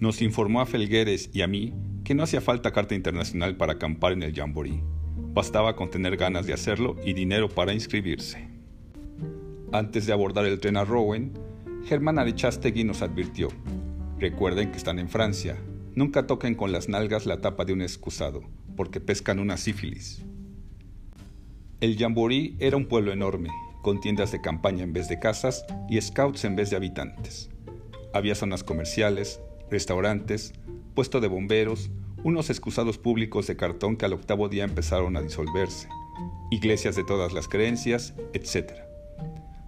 nos 0.00 0.20
informó 0.22 0.60
a 0.60 0.66
Felgueres 0.66 1.30
y 1.32 1.42
a 1.42 1.46
mí 1.46 1.72
que 2.04 2.14
no 2.14 2.22
hacía 2.22 2.40
falta 2.40 2.72
carta 2.72 2.94
internacional 2.94 3.56
para 3.56 3.74
acampar 3.74 4.12
en 4.12 4.22
el 4.22 4.34
Jamboree. 4.34 4.82
Bastaba 5.32 5.76
con 5.76 5.90
tener 5.90 6.16
ganas 6.16 6.46
de 6.46 6.52
hacerlo 6.52 6.96
y 7.04 7.12
dinero 7.12 7.48
para 7.48 7.72
inscribirse. 7.72 8.48
Antes 9.72 10.06
de 10.06 10.12
abordar 10.12 10.46
el 10.46 10.60
tren 10.60 10.76
a 10.76 10.84
Rowen, 10.84 11.32
Germán 11.84 12.18
Arechastegui 12.18 12.84
nos 12.84 13.02
advirtió: 13.02 13.48
Recuerden 14.18 14.70
que 14.70 14.78
están 14.78 14.98
en 14.98 15.08
Francia. 15.08 15.56
Nunca 15.94 16.26
toquen 16.26 16.54
con 16.54 16.72
las 16.72 16.88
nalgas 16.88 17.26
la 17.26 17.40
tapa 17.40 17.64
de 17.64 17.72
un 17.72 17.82
excusado, 17.82 18.42
porque 18.76 19.00
pescan 19.00 19.38
una 19.38 19.56
sífilis. 19.56 20.24
El 21.80 21.96
Jamboree 21.96 22.54
era 22.58 22.76
un 22.76 22.86
pueblo 22.86 23.12
enorme, 23.12 23.50
con 23.86 24.00
tiendas 24.00 24.32
de 24.32 24.40
campaña 24.40 24.82
en 24.82 24.92
vez 24.92 25.08
de 25.08 25.20
casas 25.20 25.64
y 25.88 26.00
scouts 26.00 26.44
en 26.44 26.56
vez 26.56 26.70
de 26.70 26.76
habitantes. 26.76 27.50
Había 28.12 28.34
zonas 28.34 28.64
comerciales, 28.64 29.40
restaurantes, 29.70 30.54
puesto 30.96 31.20
de 31.20 31.28
bomberos, 31.28 31.88
unos 32.24 32.50
excusados 32.50 32.98
públicos 32.98 33.46
de 33.46 33.54
cartón 33.56 33.96
que 33.96 34.04
al 34.04 34.14
octavo 34.14 34.48
día 34.48 34.64
empezaron 34.64 35.16
a 35.16 35.22
disolverse, 35.22 35.88
iglesias 36.50 36.96
de 36.96 37.04
todas 37.04 37.32
las 37.32 37.46
creencias, 37.46 38.12
etc. 38.32 38.72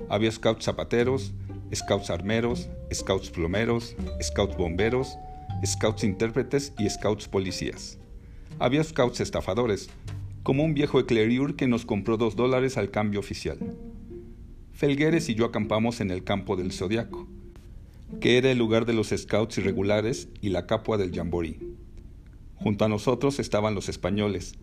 Había 0.09 0.33
scouts 0.33 0.65
zapateros, 0.65 1.33
scouts 1.73 2.11
armeros, 2.11 2.69
scouts 2.93 3.31
plomeros, 3.31 3.95
scouts 4.21 4.57
bomberos, 4.57 5.17
scouts 5.65 6.03
intérpretes 6.03 6.73
y 6.77 6.91
scouts 6.91 7.29
policías. 7.29 8.01
Había 8.59 8.83
scouts 8.83 9.21
estafadores, 9.21 9.89
como 10.43 10.65
un 10.65 10.75
viejo 10.75 10.99
ecleriur 10.99 11.55
que 11.55 11.69
nos 11.69 11.87
compró 11.87 12.17
dos 12.17 12.35
dólares 12.35 12.79
al 12.79 12.91
cambio 12.91 13.21
oficial. 13.21 13.61
Felgueres 14.79 15.29
y 15.29 15.35
yo 15.35 15.45
acampamos 15.45 16.01
en 16.01 16.13
el 16.13 16.23
campo 16.23 16.55
del 16.55 16.71
Zodiaco, 16.71 17.27
que 18.21 18.39
era 18.39 18.53
el 18.53 18.59
lugar 18.59 18.87
de 18.87 18.93
los 18.93 19.09
scouts 19.09 19.59
irregulares 19.59 20.29
y 20.41 20.51
la 20.51 20.69
capua 20.69 20.97
del 20.97 21.13
jamboree. 21.13 21.59
Junto 22.55 22.85
a 22.85 22.89
nosotros 22.89 23.41
estaban 23.41 23.75
los 23.75 23.89
españoles, 23.89 24.55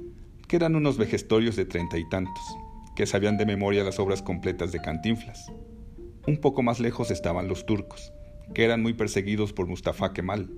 que 0.47 0.55
eran 0.55 0.77
unos 0.77 0.97
vejestorios 0.97 1.57
de 1.57 1.65
treinta 1.65 1.97
y 1.97 2.07
tantos, 2.07 2.41
que 2.95 3.05
sabían 3.05 3.35
de 3.35 3.45
memoria 3.45 3.83
las 3.83 3.99
obras 3.99 4.21
completas 4.21 4.71
de 4.71 4.79
Cantinflas. 4.79 5.51
Un 6.25 6.37
poco 6.37 6.63
más 6.63 6.79
lejos 6.79 7.11
estaban 7.11 7.49
los 7.49 7.65
turcos, 7.65 8.13
que 8.53 8.63
eran 8.63 8.81
muy 8.81 8.93
perseguidos 8.93 9.51
por 9.51 9.67
Mustafa 9.67 10.13
Kemal. 10.13 10.49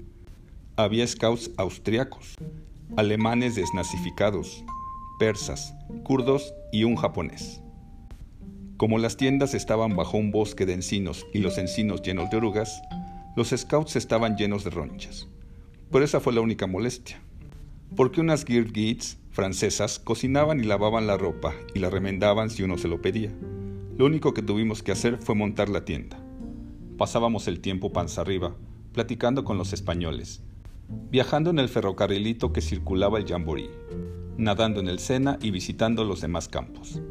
Había 0.76 1.08
scouts 1.08 1.50
austriacos, 1.58 2.36
alemanes 2.96 3.56
desnazificados, 3.56 4.64
persas, 5.18 5.74
kurdos 6.04 6.54
y 6.72 6.84
un 6.84 6.96
japonés. 6.96 7.64
Como 8.78 9.00
las 9.00 9.18
tiendas 9.18 9.56
estaban 9.56 9.96
bajo 9.96 10.18
un 10.18 10.30
bosque 10.30 10.68
de 10.68 10.74
encinos 10.74 11.26
y 11.34 11.40
los 11.40 11.58
encinos 11.58 12.04
llenos 12.04 12.30
de 12.30 12.38
orugas, 12.38 12.80
los 13.36 13.50
scouts 13.50 13.96
estaban 13.96 14.38
llenos 14.38 14.64
de 14.64 14.70
ronchas. 14.70 15.28
Pero 15.92 16.06
esa 16.06 16.20
fue 16.20 16.34
la 16.34 16.42
única 16.42 16.68
molestia. 16.68 17.20
Porque 17.96 18.22
unas 18.22 18.46
girgits 18.46 19.18
francesas 19.32 19.98
cocinaban 19.98 20.60
y 20.60 20.64
lavaban 20.64 21.08
la 21.08 21.18
ropa 21.18 21.56
y 21.74 21.80
la 21.80 21.90
remendaban 21.90 22.52
si 22.52 22.62
uno 22.62 22.78
se 22.78 22.88
lo 22.88 23.02
pedía. 23.02 23.34
Lo 23.98 24.06
único 24.06 24.36
que 24.36 24.44
tuvimos 24.44 24.84
que 24.84 24.92
hacer 24.92 25.18
fue 25.18 25.34
montar 25.34 25.70
la 25.70 25.84
tienda. 25.84 26.20
Pasábamos 27.00 27.48
el 27.48 27.62
tiempo 27.62 27.92
panza 27.92 28.22
arriba, 28.22 28.56
platicando 28.94 29.44
con 29.44 29.58
los 29.58 29.74
españoles, 29.74 30.44
viajando 31.10 31.50
en 31.50 31.58
el 31.58 31.70
ferrocarrilito 31.70 32.54
que 32.54 32.62
circulaba 32.62 33.18
el 33.18 33.26
Jamboree, 33.26 33.72
nadando 34.38 34.80
en 34.82 34.88
el 34.88 35.00
Sena 35.00 35.40
y 35.42 35.50
visitando 35.50 36.04
los 36.04 36.22
demás 36.22 36.48
campos. 36.48 37.02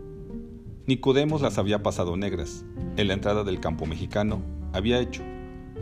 Nicodemos 0.87 1.43
las 1.43 1.59
había 1.59 1.83
pasado 1.83 2.17
negras. 2.17 2.65
En 2.97 3.09
la 3.09 3.15
entrada 3.15 3.43
del 3.43 3.59
campo 3.59 3.87
mexicano 3.87 4.41
había 4.73 5.01
hecho, 5.01 5.25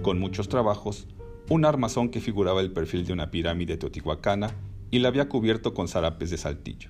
con 0.01 0.19
muchos 0.19 0.49
trabajos, 0.49 1.07
un 1.51 1.67
armazón 1.67 2.09
que 2.09 2.23
figuraba 2.23 2.63
el 2.63 2.73
perfil 2.73 3.05
de 3.05 3.13
una 3.13 3.31
pirámide 3.31 3.77
teotihuacana 3.77 4.55
y 4.91 5.01
la 5.01 5.09
había 5.09 5.29
cubierto 5.29 5.75
con 5.75 5.89
zarapes 5.89 6.31
de 6.31 6.39
saltillo. 6.39 6.89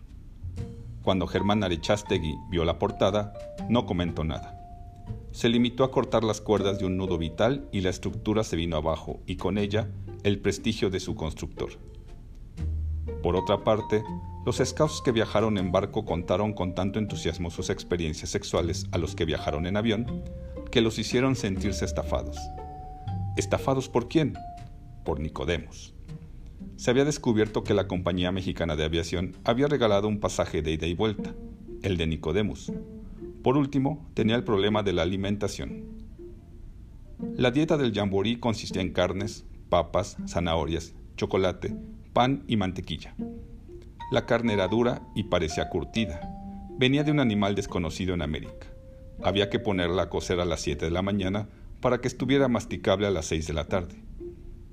Cuando 1.02 1.26
Germán 1.26 1.64
Arechastegui 1.64 2.36
vio 2.50 2.64
la 2.64 2.78
portada, 2.78 3.32
no 3.68 3.84
comentó 3.84 4.22
nada. 4.22 4.60
Se 5.32 5.48
limitó 5.48 5.82
a 5.82 5.90
cortar 5.90 6.22
las 6.22 6.40
cuerdas 6.40 6.78
de 6.78 6.86
un 6.86 6.96
nudo 6.96 7.18
vital 7.18 7.68
y 7.72 7.80
la 7.80 7.90
estructura 7.90 8.44
se 8.44 8.54
vino 8.54 8.76
abajo, 8.76 9.24
y 9.26 9.34
con 9.34 9.58
ella 9.58 9.90
el 10.22 10.38
prestigio 10.38 10.88
de 10.88 11.00
su 11.00 11.16
constructor. 11.16 11.70
Por 13.22 13.36
otra 13.36 13.64
parte, 13.64 14.02
los 14.44 14.58
scouts 14.58 15.02
que 15.04 15.12
viajaron 15.12 15.58
en 15.58 15.72
barco 15.72 16.04
contaron 16.04 16.52
con 16.52 16.74
tanto 16.74 16.98
entusiasmo 16.98 17.50
sus 17.50 17.70
experiencias 17.70 18.30
sexuales 18.30 18.86
a 18.92 18.98
los 18.98 19.14
que 19.14 19.24
viajaron 19.24 19.66
en 19.66 19.76
avión, 19.76 20.22
que 20.70 20.80
los 20.80 20.98
hicieron 20.98 21.36
sentirse 21.36 21.84
estafados. 21.84 22.38
¿Estafados 23.36 23.88
por 23.88 24.08
quién? 24.08 24.34
Por 25.04 25.20
Nicodemos 25.20 25.94
se 26.76 26.90
había 26.90 27.04
descubierto 27.04 27.64
que 27.64 27.74
la 27.74 27.86
Compañía 27.86 28.32
Mexicana 28.32 28.76
de 28.76 28.84
Aviación 28.84 29.36
había 29.44 29.68
regalado 29.68 30.08
un 30.08 30.20
pasaje 30.20 30.62
de 30.62 30.72
ida 30.72 30.86
y 30.86 30.94
vuelta, 30.94 31.34
el 31.82 31.96
de 31.96 32.06
Nicodemus. 32.06 32.72
Por 33.42 33.56
último, 33.56 34.08
tenía 34.14 34.36
el 34.36 34.44
problema 34.44 34.82
de 34.82 34.92
la 34.92 35.02
alimentación. 35.02 35.84
La 37.36 37.50
dieta 37.50 37.76
del 37.76 37.94
jamborí 37.94 38.36
consistía 38.36 38.82
en 38.82 38.92
carnes, 38.92 39.44
papas, 39.68 40.16
zanahorias, 40.26 40.94
chocolate, 41.16 41.76
pan 42.14 42.44
y 42.46 42.56
mantequilla. 42.56 43.14
La 44.12 44.24
carne 44.24 44.52
era 44.52 44.68
dura 44.68 45.02
y 45.16 45.24
parecía 45.24 45.68
curtida. 45.68 46.20
Venía 46.78 47.02
de 47.02 47.10
un 47.10 47.18
animal 47.18 47.56
desconocido 47.56 48.14
en 48.14 48.22
América. 48.22 48.68
Había 49.22 49.50
que 49.50 49.58
ponerla 49.58 50.02
a 50.02 50.10
cocer 50.10 50.38
a 50.38 50.44
las 50.44 50.60
7 50.60 50.84
de 50.84 50.90
la 50.92 51.02
mañana 51.02 51.48
para 51.80 52.00
que 52.00 52.06
estuviera 52.06 52.46
masticable 52.46 53.08
a 53.08 53.10
las 53.10 53.26
6 53.26 53.48
de 53.48 53.52
la 53.52 53.64
tarde. 53.66 53.96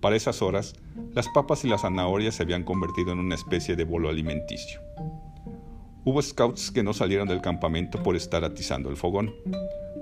Para 0.02 0.16
esas 0.16 0.44
horas, 0.44 0.76
las 1.14 1.28
papas 1.30 1.66
y 1.66 1.68
las 1.68 1.82
zanahorias 1.82 2.36
se 2.36 2.44
habían 2.44 2.64
convertido 2.64 3.12
en 3.12 3.20
una 3.20 3.36
especie 3.36 3.76
de 3.76 3.86
bolo 3.86 4.10
alimenticio. 4.10 4.80
Hubo 6.06 6.22
scouts 6.22 6.72
que 6.72 6.84
no 6.84 6.94
salieron 6.94 7.28
del 7.28 7.42
campamento 7.42 8.04
por 8.04 8.16
estar 8.16 8.44
atizando 8.44 8.90
el 8.90 8.98
fogón. 8.98 9.34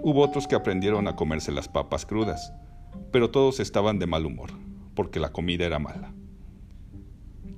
Hubo 0.01 0.21
otros 0.23 0.45
que 0.45 0.55
aprendieron 0.55 1.07
a 1.07 1.15
comerse 1.15 1.53
las 1.53 1.69
papas 1.69 2.05
crudas, 2.05 2.53
pero 3.11 3.31
todos 3.31 3.61
estaban 3.61 3.97
de 3.97 4.07
mal 4.07 4.25
humor, 4.25 4.51
porque 4.93 5.21
la 5.21 5.31
comida 5.31 5.65
era 5.65 5.79
mala. 5.79 6.13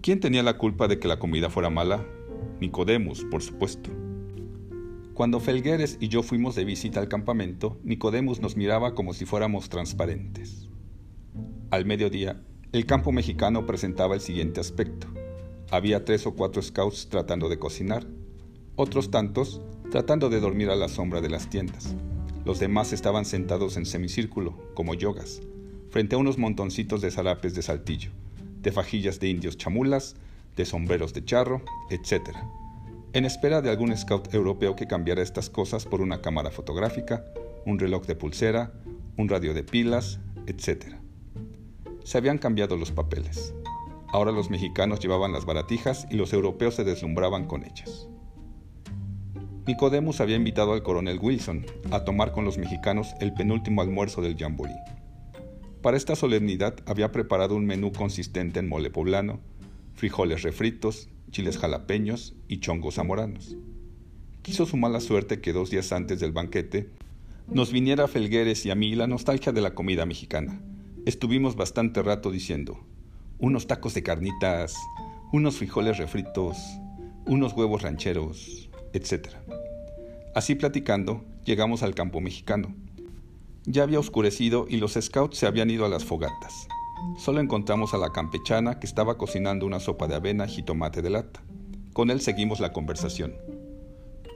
¿Quién 0.01 0.19
tenía 0.19 0.41
la 0.41 0.57
culpa 0.57 0.87
de 0.87 0.97
que 0.97 1.07
la 1.07 1.19
comida 1.19 1.51
fuera 1.51 1.69
mala? 1.69 2.03
Nicodemus, 2.59 3.23
por 3.25 3.43
supuesto. 3.43 3.91
Cuando 5.13 5.39
Felgueres 5.39 5.97
y 5.99 6.07
yo 6.07 6.23
fuimos 6.23 6.55
de 6.55 6.65
visita 6.65 6.99
al 6.99 7.07
campamento, 7.07 7.77
Nicodemus 7.83 8.39
nos 8.39 8.57
miraba 8.57 8.95
como 8.95 9.13
si 9.13 9.25
fuéramos 9.25 9.69
transparentes. 9.69 10.67
Al 11.69 11.85
mediodía, 11.85 12.41
el 12.71 12.87
campo 12.87 13.11
mexicano 13.11 13.67
presentaba 13.67 14.15
el 14.15 14.21
siguiente 14.21 14.59
aspecto. 14.59 15.05
Había 15.69 16.03
tres 16.03 16.25
o 16.25 16.33
cuatro 16.33 16.63
scouts 16.63 17.07
tratando 17.09 17.47
de 17.47 17.59
cocinar, 17.59 18.07
otros 18.75 19.11
tantos 19.11 19.61
tratando 19.91 20.31
de 20.31 20.39
dormir 20.39 20.71
a 20.71 20.75
la 20.75 20.89
sombra 20.89 21.21
de 21.21 21.29
las 21.29 21.47
tiendas. 21.47 21.95
Los 22.43 22.59
demás 22.59 22.91
estaban 22.91 23.25
sentados 23.25 23.77
en 23.77 23.85
semicírculo, 23.85 24.57
como 24.73 24.95
yogas, 24.95 25.43
frente 25.91 26.15
a 26.15 26.17
unos 26.17 26.39
montoncitos 26.39 27.01
de 27.01 27.11
zarapes 27.11 27.53
de 27.53 27.61
saltillo, 27.61 28.09
de 28.61 28.71
fajillas 28.71 29.19
de 29.19 29.29
indios 29.29 29.57
chamulas, 29.57 30.15
de 30.55 30.65
sombreros 30.65 31.13
de 31.13 31.25
charro, 31.25 31.61
etc., 31.89 32.29
en 33.13 33.25
espera 33.25 33.61
de 33.61 33.69
algún 33.69 33.95
scout 33.97 34.33
europeo 34.33 34.75
que 34.75 34.87
cambiara 34.87 35.21
estas 35.21 35.49
cosas 35.49 35.85
por 35.85 35.99
una 35.99 36.21
cámara 36.21 36.49
fotográfica, 36.49 37.25
un 37.65 37.77
reloj 37.77 38.05
de 38.05 38.15
pulsera, 38.15 38.71
un 39.17 39.27
radio 39.27 39.53
de 39.53 39.63
pilas, 39.63 40.19
etc. 40.47 40.95
Se 42.05 42.17
habían 42.17 42.37
cambiado 42.37 42.77
los 42.77 42.91
papeles. 42.91 43.53
Ahora 44.13 44.31
los 44.31 44.49
mexicanos 44.49 44.99
llevaban 44.99 45.33
las 45.33 45.45
baratijas 45.45 46.07
y 46.09 46.15
los 46.15 46.31
europeos 46.31 46.75
se 46.75 46.83
deslumbraban 46.83 47.47
con 47.47 47.63
ellas. 47.63 48.07
Nicodemus 49.67 50.21
había 50.21 50.37
invitado 50.37 50.73
al 50.73 50.83
coronel 50.83 51.19
Wilson 51.21 51.65
a 51.91 52.03
tomar 52.03 52.31
con 52.31 52.45
los 52.45 52.57
mexicanos 52.57 53.13
el 53.19 53.33
penúltimo 53.33 53.81
almuerzo 53.81 54.21
del 54.21 54.37
jamboree. 54.37 54.75
Para 55.81 55.97
esta 55.97 56.15
solemnidad 56.15 56.75
había 56.85 57.11
preparado 57.11 57.55
un 57.55 57.65
menú 57.65 57.91
consistente 57.91 58.59
en 58.59 58.69
mole 58.69 58.89
poblano, 58.89 59.39
frijoles 59.95 60.43
refritos, 60.43 61.09
chiles 61.31 61.57
jalapeños 61.57 62.35
y 62.47 62.59
chongos 62.59 62.95
zamoranos. 62.95 63.55
Quiso 64.41 64.65
su 64.65 64.77
mala 64.77 64.99
suerte 64.99 65.41
que 65.41 65.53
dos 65.53 65.69
días 65.69 65.91
antes 65.91 66.19
del 66.19 66.31
banquete 66.31 66.89
nos 67.47 67.71
viniera 67.71 68.05
a 68.05 68.07
Felgueres 68.07 68.65
y 68.65 68.71
a 68.71 68.75
mí 68.75 68.95
la 68.95 69.07
nostalgia 69.07 69.51
de 69.51 69.61
la 69.61 69.73
comida 69.73 70.05
mexicana 70.05 70.61
Estuvimos 71.03 71.55
bastante 71.55 72.03
rato 72.03 72.29
diciendo, 72.29 72.79
unos 73.39 73.65
tacos 73.65 73.95
de 73.95 74.03
carnitas, 74.03 74.75
unos 75.31 75.57
frijoles 75.57 75.97
refritos, 75.97 76.59
unos 77.25 77.53
huevos 77.53 77.81
rancheros, 77.81 78.69
etc. 78.93 79.29
Así 80.35 80.53
platicando, 80.53 81.25
llegamos 81.43 81.81
al 81.81 81.95
campo 81.95 82.21
mexicano. 82.21 82.75
Ya 83.65 83.83
había 83.83 83.99
oscurecido 83.99 84.65
y 84.67 84.77
los 84.77 84.93
scouts 84.93 85.37
se 85.37 85.47
habían 85.47 85.69
ido 85.69 85.85
a 85.85 85.89
las 85.89 86.05
fogatas. 86.05 86.67
Solo 87.17 87.39
encontramos 87.39 87.93
a 87.93 87.97
la 87.97 88.11
campechana 88.11 88.79
que 88.79 88.87
estaba 88.87 89.17
cocinando 89.17 89.65
una 89.65 89.79
sopa 89.79 90.07
de 90.07 90.15
avena 90.15 90.47
y 90.47 90.63
tomate 90.63 91.01
de 91.01 91.09
lata. 91.09 91.43
Con 91.93 92.09
él 92.09 92.21
seguimos 92.21 92.59
la 92.59 92.73
conversación. 92.73 93.35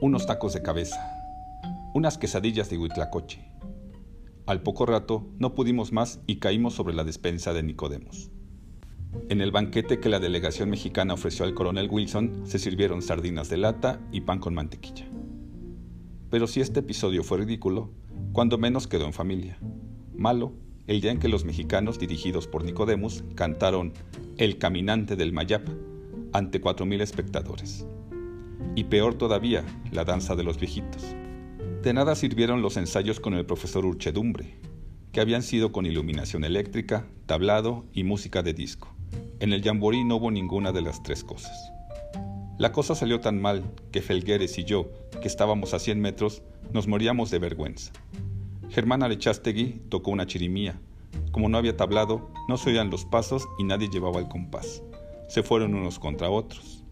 Unos 0.00 0.26
tacos 0.26 0.52
de 0.52 0.62
cabeza, 0.62 1.00
unas 1.94 2.18
quesadillas 2.18 2.68
de 2.68 2.78
huitlacoche, 2.78 3.56
al 4.46 4.62
poco 4.62 4.86
rato 4.86 5.26
no 5.40 5.56
pudimos 5.56 5.92
más 5.92 6.20
y 6.28 6.36
caímos 6.36 6.74
sobre 6.74 6.94
la 6.94 7.02
despensa 7.02 7.52
de 7.52 7.64
Nicodemos. 7.64 8.30
En 9.28 9.40
el 9.40 9.50
banquete 9.50 9.98
que 9.98 10.08
la 10.08 10.20
delegación 10.20 10.70
mexicana 10.70 11.14
ofreció 11.14 11.44
al 11.44 11.54
coronel 11.54 11.88
Wilson 11.90 12.42
se 12.46 12.60
sirvieron 12.60 13.02
sardinas 13.02 13.48
de 13.48 13.56
lata 13.56 13.98
y 14.12 14.20
pan 14.20 14.38
con 14.38 14.54
mantequilla. 14.54 15.08
Pero 16.30 16.46
si 16.46 16.60
este 16.60 16.80
episodio 16.80 17.22
fue 17.22 17.38
ridículo, 17.38 17.90
cuando 18.32 18.58
menos 18.58 18.86
quedó 18.86 19.06
en 19.06 19.12
familia. 19.12 19.58
Malo, 20.14 20.52
el 20.86 21.00
día 21.00 21.10
en 21.10 21.18
que 21.18 21.28
los 21.28 21.44
mexicanos 21.44 21.98
dirigidos 21.98 22.46
por 22.46 22.64
Nicodemus 22.64 23.24
cantaron 23.34 23.92
El 24.36 24.58
Caminante 24.58 25.16
del 25.16 25.32
Mayap 25.32 25.68
ante 26.32 26.60
cuatro 26.60 26.86
mil 26.86 27.00
espectadores. 27.00 27.86
Y 28.74 28.84
peor 28.84 29.14
todavía, 29.14 29.64
la 29.90 30.04
danza 30.04 30.36
de 30.36 30.44
los 30.44 30.58
viejitos. 30.58 31.04
De 31.82 31.92
nada 31.92 32.14
sirvieron 32.14 32.62
los 32.62 32.76
ensayos 32.76 33.20
con 33.20 33.34
el 33.34 33.46
profesor 33.46 33.86
Urchedumbre, 33.86 34.58
que 35.12 35.20
habían 35.20 35.42
sido 35.42 35.72
con 35.72 35.86
iluminación 35.86 36.44
eléctrica, 36.44 37.06
tablado 37.26 37.84
y 37.92 38.04
música 38.04 38.42
de 38.42 38.52
disco. 38.52 38.94
En 39.38 39.52
el 39.52 39.62
jamborí 39.62 40.04
no 40.04 40.16
hubo 40.16 40.30
ninguna 40.30 40.72
de 40.72 40.82
las 40.82 41.02
tres 41.02 41.24
cosas. 41.24 41.72
La 42.58 42.72
cosa 42.72 42.94
salió 42.94 43.20
tan 43.20 43.40
mal 43.40 43.64
que 43.92 44.02
Felgueres 44.02 44.58
y 44.58 44.64
yo, 44.64 44.90
que 45.20 45.28
estábamos 45.28 45.74
a 45.74 45.78
100 45.78 46.00
metros, 46.00 46.42
nos 46.72 46.86
moríamos 46.86 47.30
de 47.30 47.38
vergüenza. 47.38 47.92
Germán 48.70 49.02
Arechastegui 49.02 49.82
tocó 49.88 50.10
una 50.10 50.26
chirimía. 50.26 50.78
Como 51.30 51.48
no 51.48 51.58
había 51.58 51.76
tablado, 51.76 52.30
no 52.48 52.56
se 52.56 52.70
oían 52.70 52.90
los 52.90 53.04
pasos 53.04 53.48
y 53.58 53.64
nadie 53.64 53.88
llevaba 53.88 54.20
el 54.20 54.28
compás. 54.28 54.82
Se 55.28 55.42
fueron 55.42 55.74
unos 55.74 55.98
contra 55.98 56.30
otros. 56.30 56.84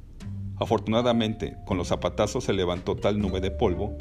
Afortunadamente, 0.57 1.57
con 1.67 1.77
los 1.77 1.89
zapatazos 1.89 2.45
se 2.45 2.53
levantó 2.53 2.97
tal 2.97 3.19
nube 3.19 3.41
de 3.41 3.51
polvo 3.51 3.97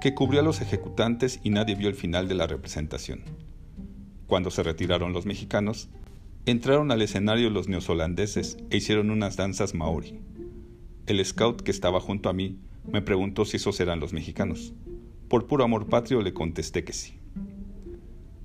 que 0.00 0.14
cubrió 0.14 0.40
a 0.40 0.44
los 0.44 0.60
ejecutantes 0.60 1.40
y 1.42 1.50
nadie 1.50 1.74
vio 1.74 1.88
el 1.88 1.94
final 1.94 2.28
de 2.28 2.34
la 2.34 2.46
representación. 2.46 3.22
Cuando 4.26 4.50
se 4.50 4.62
retiraron 4.62 5.12
los 5.12 5.26
mexicanos, 5.26 5.88
entraron 6.46 6.90
al 6.92 7.02
escenario 7.02 7.50
los 7.50 7.68
neozelandeses 7.68 8.56
e 8.70 8.76
hicieron 8.76 9.10
unas 9.10 9.36
danzas 9.36 9.74
maori. 9.74 10.20
El 11.06 11.24
scout 11.24 11.62
que 11.62 11.70
estaba 11.70 12.00
junto 12.00 12.28
a 12.28 12.32
mí 12.32 12.58
me 12.90 13.02
preguntó 13.02 13.44
si 13.44 13.56
esos 13.58 13.78
eran 13.80 14.00
los 14.00 14.12
mexicanos. 14.12 14.72
Por 15.28 15.46
puro 15.46 15.64
amor 15.64 15.86
patrio 15.88 16.22
le 16.22 16.32
contesté 16.32 16.84
que 16.84 16.92
sí. 16.92 17.18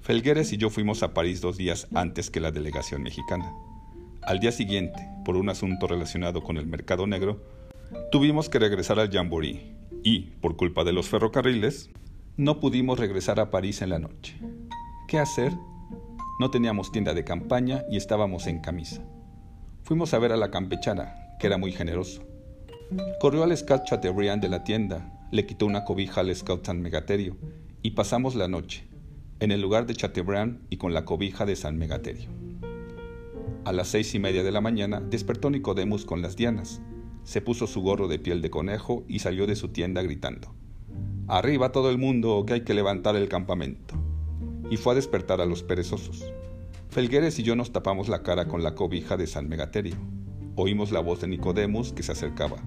Felgueres 0.01 0.51
y 0.51 0.57
yo 0.57 0.69
fuimos 0.69 1.01
a 1.01 1.13
París 1.13 1.39
dos 1.39 1.57
días 1.57 1.87
antes 1.93 2.29
que 2.29 2.41
la 2.41 2.51
delegación 2.51 3.03
mexicana. 3.03 3.53
Al 4.21 4.39
día 4.39 4.51
siguiente, 4.51 5.07
por 5.23 5.37
un 5.37 5.49
asunto 5.49 5.87
relacionado 5.87 6.43
con 6.43 6.57
el 6.57 6.67
mercado 6.67 7.07
negro, 7.07 7.41
tuvimos 8.11 8.49
que 8.49 8.59
regresar 8.59 8.99
al 8.99 9.11
Jamboree 9.11 9.75
y, 10.03 10.31
por 10.41 10.57
culpa 10.57 10.83
de 10.83 10.91
los 10.91 11.07
ferrocarriles, 11.07 11.89
no 12.35 12.59
pudimos 12.59 12.99
regresar 12.99 13.39
a 13.39 13.49
París 13.49 13.81
en 13.81 13.89
la 13.91 13.99
noche. 13.99 14.37
¿Qué 15.07 15.19
hacer? 15.19 15.53
No 16.39 16.49
teníamos 16.49 16.91
tienda 16.91 17.13
de 17.13 17.23
campaña 17.23 17.83
y 17.89 17.95
estábamos 17.95 18.47
en 18.47 18.59
camisa. 18.59 19.01
Fuimos 19.83 20.13
a 20.13 20.19
ver 20.19 20.31
a 20.31 20.37
la 20.37 20.51
campechana, 20.51 21.15
que 21.39 21.47
era 21.47 21.57
muy 21.57 21.71
generoso. 21.71 22.32
Corrió 23.19 23.43
al 23.43 23.55
Scout 23.55 23.83
Chateaubriand 23.85 24.41
de 24.41 24.49
la 24.49 24.63
tienda, 24.63 25.27
le 25.31 25.45
quitó 25.45 25.65
una 25.65 25.83
cobija 25.83 26.21
al 26.21 26.35
Scout 26.35 26.65
San 26.65 26.81
Megaterio 26.81 27.37
y 27.81 27.91
pasamos 27.91 28.35
la 28.35 28.47
noche, 28.47 28.85
en 29.39 29.51
el 29.51 29.61
lugar 29.61 29.85
de 29.85 29.95
Chateaubriand 29.95 30.59
y 30.69 30.77
con 30.77 30.93
la 30.93 31.05
cobija 31.05 31.45
de 31.45 31.55
San 31.55 31.77
Megaterio. 31.77 32.29
A 33.65 33.71
las 33.71 33.87
seis 33.87 34.13
y 34.13 34.19
media 34.19 34.43
de 34.43 34.51
la 34.51 34.61
mañana 34.61 34.99
despertó 34.99 35.49
Nicodemus 35.49 36.05
con 36.05 36.21
las 36.21 36.35
dianas, 36.35 36.81
se 37.23 37.41
puso 37.41 37.67
su 37.67 37.81
gorro 37.81 38.07
de 38.07 38.19
piel 38.19 38.41
de 38.41 38.49
conejo 38.49 39.03
y 39.07 39.19
salió 39.19 39.47
de 39.47 39.55
su 39.55 39.69
tienda 39.69 40.01
gritando, 40.01 40.53
Arriba 41.27 41.71
todo 41.71 41.89
el 41.89 41.97
mundo, 41.97 42.43
que 42.45 42.55
hay 42.55 42.61
que 42.61 42.73
levantar 42.73 43.15
el 43.15 43.29
campamento. 43.29 43.95
Y 44.69 44.75
fue 44.75 44.91
a 44.91 44.95
despertar 44.95 45.39
a 45.39 45.45
los 45.45 45.63
perezosos. 45.63 46.25
Felgueres 46.89 47.39
y 47.39 47.43
yo 47.43 47.55
nos 47.55 47.71
tapamos 47.71 48.09
la 48.09 48.23
cara 48.23 48.47
con 48.49 48.61
la 48.61 48.75
cobija 48.75 49.15
de 49.15 49.25
San 49.25 49.47
Megaterio. 49.47 49.95
Oímos 50.55 50.91
la 50.91 50.99
voz 50.99 51.21
de 51.21 51.27
Nicodemus 51.27 51.93
que 51.93 52.03
se 52.03 52.11
acercaba. 52.11 52.57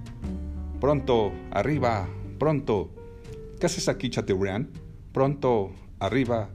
Pronto, 0.81 1.33
arriba, 1.53 2.09
pronto. 2.39 2.91
¿Qué 3.61 3.67
haces 3.67 3.89
aquí, 3.89 4.11
Chateaubriand? 4.11 4.69
Pronto, 5.13 5.71
arriba, 6.01 6.51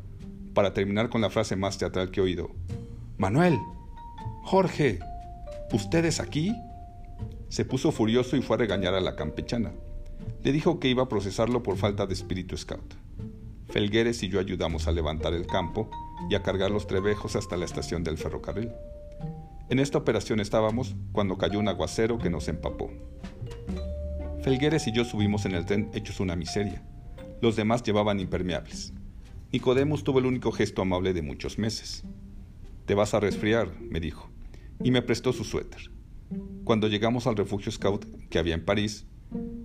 para 0.53 0.73
terminar 0.73 1.09
con 1.09 1.21
la 1.21 1.29
frase 1.29 1.55
más 1.55 1.77
teatral 1.77 2.11
que 2.11 2.19
he 2.19 2.23
oído. 2.23 2.51
Manuel, 3.17 3.57
Jorge, 4.43 4.99
¿ustedes 5.71 6.19
aquí? 6.19 6.55
Se 7.49 7.65
puso 7.65 7.91
furioso 7.91 8.35
y 8.35 8.41
fue 8.41 8.55
a 8.57 8.59
regañar 8.59 8.93
a 8.93 9.01
la 9.01 9.15
campechana. 9.15 9.71
Le 10.43 10.51
dijo 10.51 10.79
que 10.79 10.89
iba 10.89 11.03
a 11.03 11.09
procesarlo 11.09 11.63
por 11.63 11.77
falta 11.77 12.05
de 12.05 12.13
espíritu 12.13 12.57
scout. 12.57 12.93
Felgueres 13.69 14.21
y 14.23 14.29
yo 14.29 14.39
ayudamos 14.39 14.87
a 14.87 14.91
levantar 14.91 15.33
el 15.33 15.47
campo 15.47 15.89
y 16.29 16.35
a 16.35 16.43
cargar 16.43 16.71
los 16.71 16.87
trebejos 16.87 17.35
hasta 17.35 17.57
la 17.57 17.65
estación 17.65 18.03
del 18.03 18.17
ferrocarril. 18.17 18.71
En 19.71 19.79
esta 19.79 19.97
operación 19.97 20.41
estábamos 20.41 20.97
cuando 21.13 21.37
cayó 21.37 21.57
un 21.57 21.69
aguacero 21.69 22.17
que 22.17 22.29
nos 22.29 22.49
empapó. 22.49 22.91
Felgueres 24.41 24.85
y 24.87 24.91
yo 24.91 25.05
subimos 25.05 25.45
en 25.45 25.53
el 25.53 25.65
tren 25.65 25.89
hechos 25.93 26.19
una 26.19 26.35
miseria. 26.35 26.83
Los 27.41 27.55
demás 27.55 27.81
llevaban 27.81 28.19
impermeables. 28.19 28.91
Nicodemus 29.53 30.03
tuvo 30.03 30.19
el 30.19 30.25
único 30.25 30.51
gesto 30.51 30.81
amable 30.81 31.13
de 31.13 31.21
muchos 31.21 31.57
meses. 31.57 32.03
Te 32.85 32.95
vas 32.95 33.13
a 33.13 33.21
resfriar, 33.21 33.69
me 33.79 34.01
dijo, 34.01 34.29
y 34.83 34.91
me 34.91 35.01
prestó 35.01 35.31
su 35.31 35.45
suéter. 35.45 35.89
Cuando 36.65 36.89
llegamos 36.89 37.25
al 37.25 37.37
refugio 37.37 37.71
scout 37.71 38.05
que 38.27 38.39
había 38.39 38.55
en 38.55 38.65
París, 38.65 39.07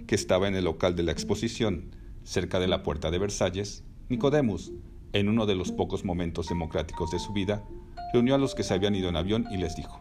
que 0.07 0.14
estaba 0.14 0.47
en 0.47 0.55
el 0.55 0.66
local 0.66 0.95
de 0.95 1.03
la 1.03 1.11
exposición, 1.11 1.97
cerca 2.23 2.61
de 2.61 2.69
la 2.69 2.85
puerta 2.85 3.11
de 3.11 3.19
Versalles, 3.19 3.83
Nicodemus, 4.09 4.71
en 5.12 5.29
uno 5.29 5.47
de 5.47 5.57
los 5.57 5.73
pocos 5.73 6.05
momentos 6.05 6.49
democráticos 6.49 7.11
de 7.11 7.19
su 7.19 7.33
vida, 7.33 7.64
reunió 8.12 8.35
a 8.35 8.38
los 8.38 8.55
que 8.55 8.62
se 8.62 8.75
habían 8.75 8.95
ido 8.95 9.09
en 9.09 9.16
avión 9.16 9.47
y 9.51 9.57
les 9.57 9.77
dijo, 9.77 10.01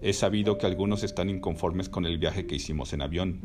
He 0.00 0.12
sabido 0.12 0.58
que 0.58 0.66
algunos 0.66 1.04
están 1.04 1.30
inconformes 1.30 1.88
con 1.88 2.06
el 2.06 2.18
viaje 2.18 2.46
que 2.46 2.56
hicimos 2.56 2.92
en 2.92 3.02
avión. 3.02 3.40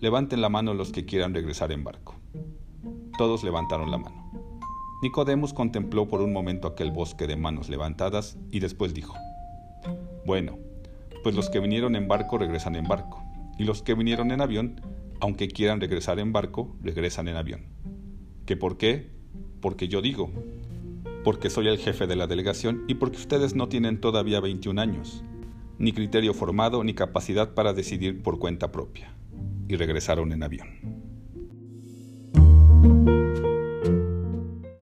Levanten 0.00 0.40
la 0.40 0.48
mano 0.48 0.74
los 0.74 0.90
que 0.90 1.04
quieran 1.04 1.34
regresar 1.34 1.70
en 1.70 1.84
barco. 1.84 2.16
Todos 3.16 3.44
levantaron 3.44 3.92
la 3.92 3.98
mano. 3.98 4.24
Nicodemus 5.02 5.52
contempló 5.52 6.08
por 6.08 6.20
un 6.20 6.32
momento 6.32 6.66
aquel 6.66 6.90
bosque 6.90 7.26
de 7.28 7.36
manos 7.36 7.68
levantadas 7.68 8.38
y 8.50 8.58
después 8.58 8.92
dijo, 8.92 9.14
Bueno, 10.26 10.58
pues 11.22 11.36
los 11.36 11.48
que 11.48 11.60
vinieron 11.60 11.94
en 11.94 12.08
barco 12.08 12.38
regresan 12.38 12.74
en 12.74 12.88
barco, 12.88 13.22
y 13.58 13.64
los 13.64 13.82
que 13.82 13.94
vinieron 13.94 14.32
en 14.32 14.40
avión, 14.40 14.80
aunque 15.20 15.46
quieran 15.46 15.80
regresar 15.80 16.18
en 16.18 16.32
barco, 16.32 16.74
regresan 16.82 17.28
en 17.28 17.36
avión. 17.36 17.66
¿Qué 18.46 18.56
por 18.56 18.78
qué? 18.78 19.10
Porque 19.60 19.88
yo 19.88 20.02
digo, 20.02 20.30
porque 21.24 21.50
soy 21.50 21.68
el 21.68 21.78
jefe 21.78 22.06
de 22.06 22.14
la 22.14 22.26
delegación 22.26 22.84
y 22.86 22.94
porque 22.94 23.16
ustedes 23.16 23.54
no 23.54 23.68
tienen 23.68 24.00
todavía 24.00 24.40
21 24.40 24.80
años, 24.80 25.24
ni 25.78 25.92
criterio 25.92 26.34
formado 26.34 26.84
ni 26.84 26.94
capacidad 26.94 27.54
para 27.54 27.72
decidir 27.72 28.22
por 28.22 28.38
cuenta 28.38 28.70
propia. 28.70 29.16
Y 29.66 29.76
regresaron 29.76 30.32
en 30.32 30.42
avión. 30.42 31.03